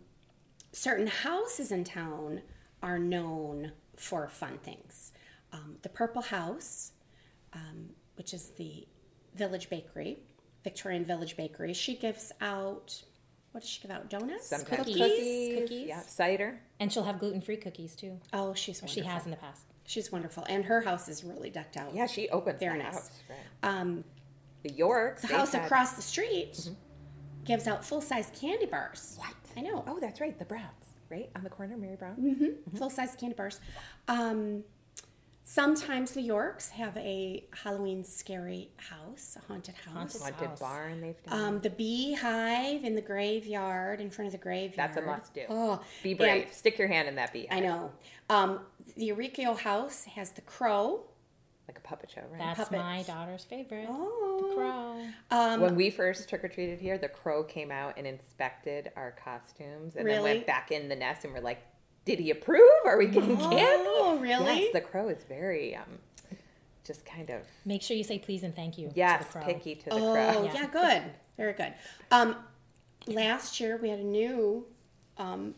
[0.72, 2.42] certain houses in town
[2.82, 5.12] are known for fun things.
[5.52, 6.92] Um, the Purple House,
[7.52, 8.86] um, which is the
[9.34, 10.18] Village Bakery,
[10.62, 13.02] Victorian Village Bakery, she gives out.
[13.52, 14.10] What does she give out?
[14.10, 14.96] Donuts, Sometimes cookies.
[14.96, 15.86] cookies, Cookies.
[15.88, 16.60] yeah, cider.
[16.80, 18.18] And she'll have gluten free cookies too.
[18.32, 19.62] Oh, she's She has in the past.
[19.86, 21.94] She's wonderful, and her house is really decked out.
[21.94, 22.94] Yeah, she opens Very the nice.
[22.94, 23.10] house.
[23.30, 23.38] Right.
[23.70, 24.04] Um,
[24.64, 25.22] The Yorks.
[25.22, 26.68] the house had- across the street
[27.44, 29.16] gives out full size candy bars.
[29.18, 29.34] What?
[29.56, 29.84] I know.
[29.86, 30.36] Oh, that's right.
[30.38, 32.16] The Browns, right on the corner, Mary Brown.
[32.16, 32.76] Mm-hmm.
[32.76, 33.60] full size candy bars.
[34.08, 34.64] Um,
[35.44, 39.94] sometimes the Yorks have a Halloween scary house, a haunted house.
[39.94, 40.58] Haunted Haunted House.
[40.60, 41.00] barn.
[41.02, 41.40] They've done.
[41.40, 44.76] Um, the beehive in the graveyard, in front of the graveyard.
[44.76, 45.42] That's a must do.
[45.48, 46.44] Oh, Be brave.
[46.46, 47.56] and- Stick your hand in that beehive.
[47.56, 47.92] I know.
[48.30, 48.60] Um,
[48.96, 51.04] the Eureka house has the crow.
[51.66, 52.38] Like a puppet show, right?
[52.38, 52.82] That's Puppets.
[52.82, 53.86] my daughter's favorite.
[53.88, 54.48] Oh.
[54.50, 55.00] The crow.
[55.30, 59.12] Um, when we first trick or treated here, the crow came out and inspected our
[59.12, 61.62] costumes, and then went back in the nest, and we're like,
[62.04, 62.60] "Did he approve?
[62.84, 64.60] Are we getting Oh, candy?" really?
[64.64, 65.98] Yes, the crow is very um,
[66.84, 68.88] just kind of Make sure you say please and thank you.
[68.88, 69.42] to the yes, crow.
[69.42, 70.32] picky to the Oh, crow.
[70.36, 70.66] Oh, yeah.
[70.66, 71.02] good.
[71.38, 71.72] Very good.
[72.10, 72.36] Um,
[73.06, 74.66] last year we had a new
[75.16, 75.54] um,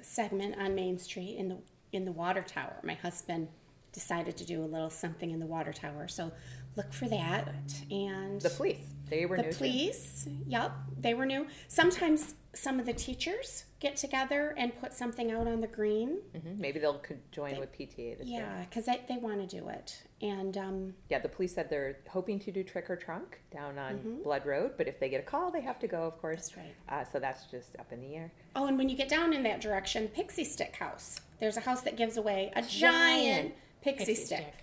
[0.00, 1.56] segment on Main Street in the
[1.92, 2.76] in the water tower.
[2.84, 3.48] My husband
[3.92, 6.32] decided to do a little something in the water tower, so
[6.76, 7.48] look for that.
[7.90, 8.78] And The police.
[9.10, 9.58] They were the new too.
[9.58, 11.46] police, yep, they were new.
[11.68, 16.20] Sometimes some of the teachers get together and put something out on the green.
[16.34, 16.58] Mhm.
[16.58, 18.16] Maybe they'll could join with PTA.
[18.22, 20.02] Yeah, because they, they want to do it.
[20.22, 23.98] And um, Yeah, the police said they're hoping to do trick or trunk down on
[23.98, 24.22] Mm-hmm.
[24.22, 26.48] Blood Road, but if they get a call, they have to go, of course.
[26.48, 26.74] That's right.
[26.88, 28.32] Uh, so that's just up in the air.
[28.56, 31.20] oh, and when you get down in that direction, Pixie Stick House.
[31.38, 34.38] There's a house that gives away a Giant pixie, Pixie stick.
[34.38, 34.54] stick.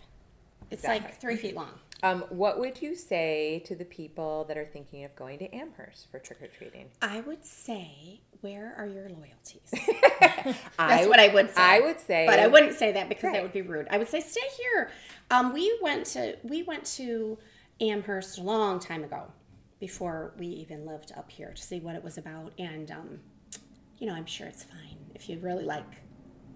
[0.72, 1.07] It's Exactly.
[1.11, 1.72] like three feet long.
[2.01, 6.09] Um, what would you say to the people that are thinking of going to Amherst
[6.09, 6.86] for trick or treating?
[7.01, 9.70] I would say, where are your loyalties?
[10.22, 11.61] That's That's what I would say.
[11.61, 13.34] I would say, but I wouldn't say that because Right.
[13.34, 13.88] that would be rude.
[13.91, 14.91] I would say stay here.
[15.30, 17.38] Um, we went to we went to
[17.82, 19.24] Amherst a long time ago,
[19.80, 23.20] before we even lived up here to see what it was about, and um,
[23.97, 26.01] you know I'm sure it's fine if you really like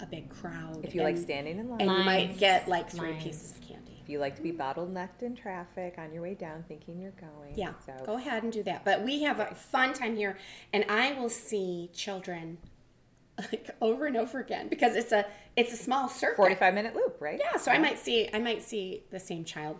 [0.03, 0.81] a big crowd.
[0.83, 3.23] If you like standing in line, and you might get like three Lines.
[3.23, 3.99] pieces of candy.
[4.03, 7.53] if you like to be bottlenecked in traffic on your way down, thinking you're going,
[7.55, 8.83] Yeah, So go ahead and do that.
[8.85, 10.37] But we have a fun time here,
[10.71, 12.57] and I will see children
[13.37, 15.25] like over and over again because it's a
[15.55, 16.37] it's a small circuit.
[16.37, 17.39] forty-five minute loop, right?
[17.39, 19.77] Yeah, so I might see I might see the same child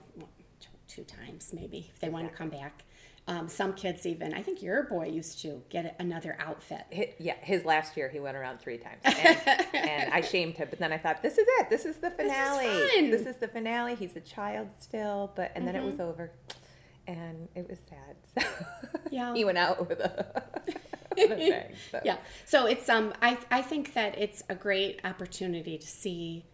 [0.88, 2.84] two times maybe if they want to come back.
[3.26, 6.82] Um, some kids even I think your boy used to get another outfit.
[6.94, 9.38] Hi- yeah, his last year he went around three times, and,
[9.74, 10.68] and I shamed him.
[10.70, 11.70] But then I thought, this is it.
[11.70, 12.66] This is the finale.
[12.66, 13.12] fun.
[13.12, 13.96] This is the finale.
[13.96, 15.92] He's a child still, but and then it Mm-hmm.
[15.92, 16.32] was over,
[17.08, 18.16] and it was sad.
[18.44, 18.66] So
[19.10, 19.34] Yeah.
[19.34, 20.44] he went out with a,
[21.18, 21.74] with bang.
[21.92, 22.02] So.
[22.04, 26.46] Yeah, so it's um I I think that it's a great opportunity to see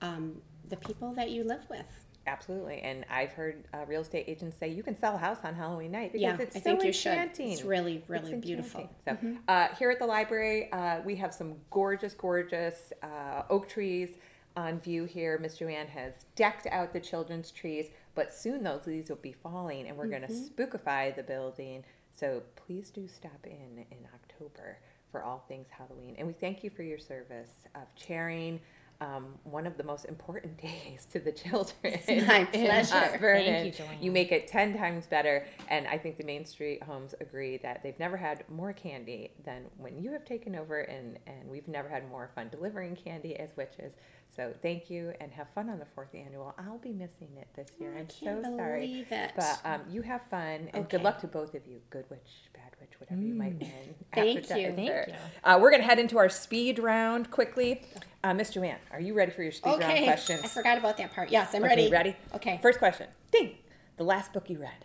[0.00, 1.86] um, the people that you live with.
[2.28, 5.54] Absolutely, and I've heard uh, real estate agents say you can sell a house on
[5.54, 7.12] Halloween night because Yeah, it's I so think you should.
[7.12, 7.52] enchanting.
[7.52, 8.90] It's really, really It's beautiful.
[9.06, 9.38] enchanting.
[9.46, 14.18] So uh, here at the library, uh, we have some gorgeous, gorgeous uh, oak trees
[14.56, 15.38] on view here.
[15.40, 19.86] Miss Joanne has decked out the children's trees, but soon those leaves will be falling,
[19.88, 21.84] and we're going to spookify the building.
[22.14, 24.78] So please do stop in in October
[25.10, 28.60] for all things Halloween, and we thank you for your service of chairing.
[29.00, 32.00] Um, one of the most important days to the children.
[32.26, 32.94] my pleasure.
[32.94, 33.44] Mount Vernon.
[33.44, 34.02] Thank you, Joanne.
[34.02, 35.46] You make it 10 times better.
[35.68, 39.66] And I think the Main Street homes agree that they've never had more candy than
[39.76, 43.56] when you have taken over, and, and we've never had more fun delivering candy as
[43.56, 43.94] witches.
[44.34, 46.54] So thank you and have fun on the fourth annual.
[46.58, 47.94] I'll be missing it this year.
[47.96, 49.06] I I'm can't so sorry.
[49.10, 49.32] it.
[49.36, 51.80] But um, you have fun and good luck to both of you.
[51.90, 53.94] Good witch, bad witch, whatever you might win.
[54.14, 54.72] Thank you.
[54.72, 55.14] Thank you.
[55.44, 57.82] Uh, we're going to head into our speed round quickly.
[58.24, 60.40] Uh, Miss Joanne, are you ready for your speed round Okay, questions?
[60.42, 61.30] I forgot about that part.
[61.30, 61.88] Yes, I'm Okay, ready.
[61.90, 62.16] ready?
[62.34, 62.58] Okay.
[62.60, 63.06] First question.
[63.30, 63.52] Ding.
[63.96, 64.84] The last book you read.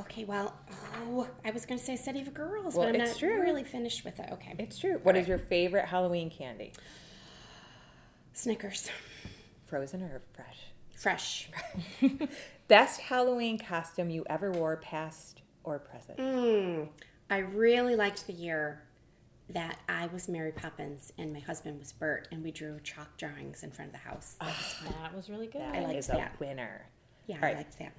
[0.00, 0.56] Okay, well,
[1.06, 3.40] oh, I was going to say City of Girls, Well, but I'm it's not true.
[3.40, 4.28] really finished with it.
[4.32, 4.54] Okay.
[4.58, 4.98] It's true.
[5.04, 6.72] What is your favorite Halloween candy?
[8.32, 8.90] Snickers.
[9.66, 10.58] Frozen or fresh?
[10.96, 11.48] Fresh.
[12.68, 16.18] Best Halloween costume you ever wore, past or present?
[16.18, 16.88] Mm,
[17.30, 18.82] I really liked the year
[19.50, 23.62] that I was Mary Poppins and my husband was Bert, and we drew chalk drawings
[23.62, 24.36] in front of the house.
[24.40, 24.94] That was fun.
[25.02, 25.62] That was really good.
[25.62, 26.40] I liked a that.
[26.40, 26.86] winner.
[27.26, 27.54] Yeah, All right.
[27.54, 27.92] I liked that.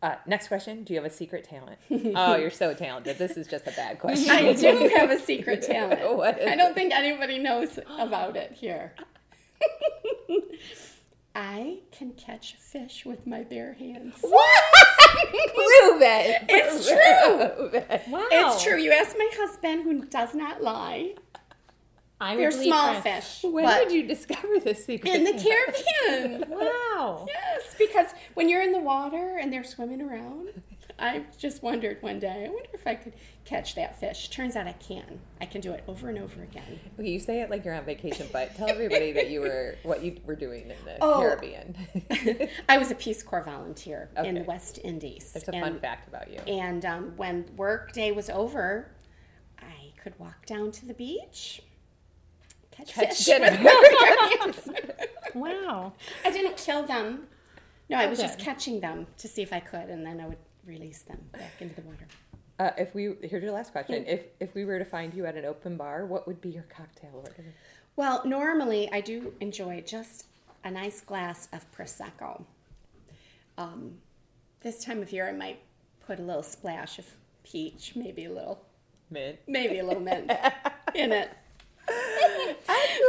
[0.00, 0.84] Uh, next question.
[0.84, 1.78] Do you have a secret talent?
[2.16, 3.18] oh, you're so talented.
[3.18, 4.30] This is just a bad question.
[4.30, 6.16] I do have a secret talent.
[6.16, 8.94] What is I don't think anybody knows about it here.
[11.34, 14.14] I can catch fish with my bare hands.
[14.20, 14.87] What?
[15.54, 16.44] Prove it.
[16.48, 18.12] It's true.
[18.12, 18.26] Wow.
[18.30, 18.76] It's true.
[18.78, 21.14] You ask my husband, who does not lie.
[22.20, 23.40] I They're small fish.
[23.44, 25.14] When did you discover this secret?
[25.14, 25.32] in the?
[25.32, 26.44] Caribbean.
[26.98, 27.26] Wow.
[27.28, 30.48] Yes, because when you're in the water and they're swimming around,
[31.00, 33.12] I just wondered one day, I wonder if I could
[33.44, 34.28] catch that fish.
[34.30, 35.20] Turns out I can.
[35.40, 36.80] I can do it over and over again.
[36.98, 40.02] Okay, you say it like you're on vacation, but tell everybody that you were what
[40.02, 41.20] you were doing in the Oh.
[41.20, 41.76] Caribbean.
[42.68, 45.32] I was a Peace Corps volunteer in the West Indies.
[45.36, 46.38] It's a and, fun fact about you.
[46.52, 48.90] And um, when work day was over,
[49.60, 51.62] I could walk down to the beach,
[52.72, 53.24] catch, Catch fish.
[53.26, 53.50] dinner.
[53.50, 54.68] with my bare hands.
[55.34, 55.92] Wow.
[56.24, 57.28] I didn't kill them.
[57.90, 60.36] No, I was just catching them to see if I could, and then I would
[60.68, 62.06] release them back into the water.
[62.58, 64.04] Uh, if we here's your last question.
[64.06, 66.64] If if we were to find you at an open bar, what would be your
[66.64, 67.54] cocktail order?
[67.96, 70.26] Well, normally I do enjoy just
[70.64, 72.44] a nice glass of prosecco.
[73.56, 73.98] Um,
[74.60, 75.60] this time of year, I might
[76.06, 77.06] put a little splash of
[77.44, 78.64] peach, maybe a little,
[79.10, 79.38] Mint.
[79.46, 80.30] maybe a little mint
[80.94, 81.30] in it.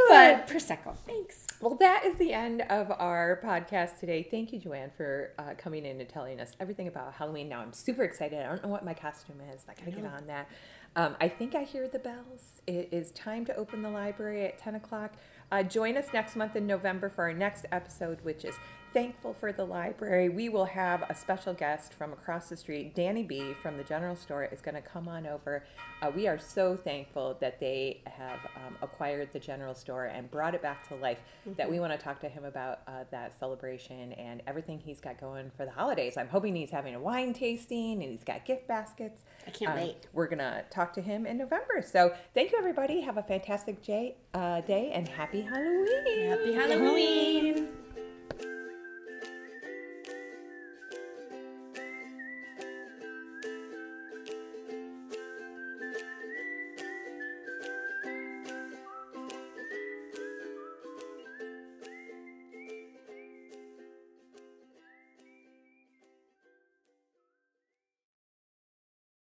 [0.08, 1.46] But prosecco, thanks.
[1.60, 4.22] Well, that is the end of our podcast today.
[4.22, 7.50] Thank you, Joanne, for uh, coming in and telling us everything about Halloween.
[7.50, 8.38] Now I'm super excited.
[8.38, 9.66] I don't know what my costume is.
[9.68, 10.48] I gotta get on that.
[10.96, 12.62] Um, I think I hear the bells.
[12.66, 15.12] It is time to open the library at 10 o'clock.
[15.52, 18.54] Uh, join us next month in November for our next episode, which is
[18.92, 20.28] thankful for the library.
[20.28, 22.94] We will have a special guest from across the street.
[22.94, 25.64] Danny B from the general store is going to come on over.
[26.02, 30.54] Uh, we are so thankful that they have um, acquired the general store and brought
[30.54, 31.18] it back to life.
[31.56, 35.20] That we want to talk to him about uh, that celebration and everything he's got
[35.20, 36.16] going for the holidays.
[36.16, 39.22] I'm hoping he's having a wine tasting and he's got gift baskets.
[39.46, 40.06] I can't wait.
[40.12, 41.82] We're going to talk to him in November.
[41.86, 43.00] So thank you, everybody.
[43.02, 46.28] Have a fantastic day, uh, day and happy Halloween.
[46.28, 47.68] Happy Halloween.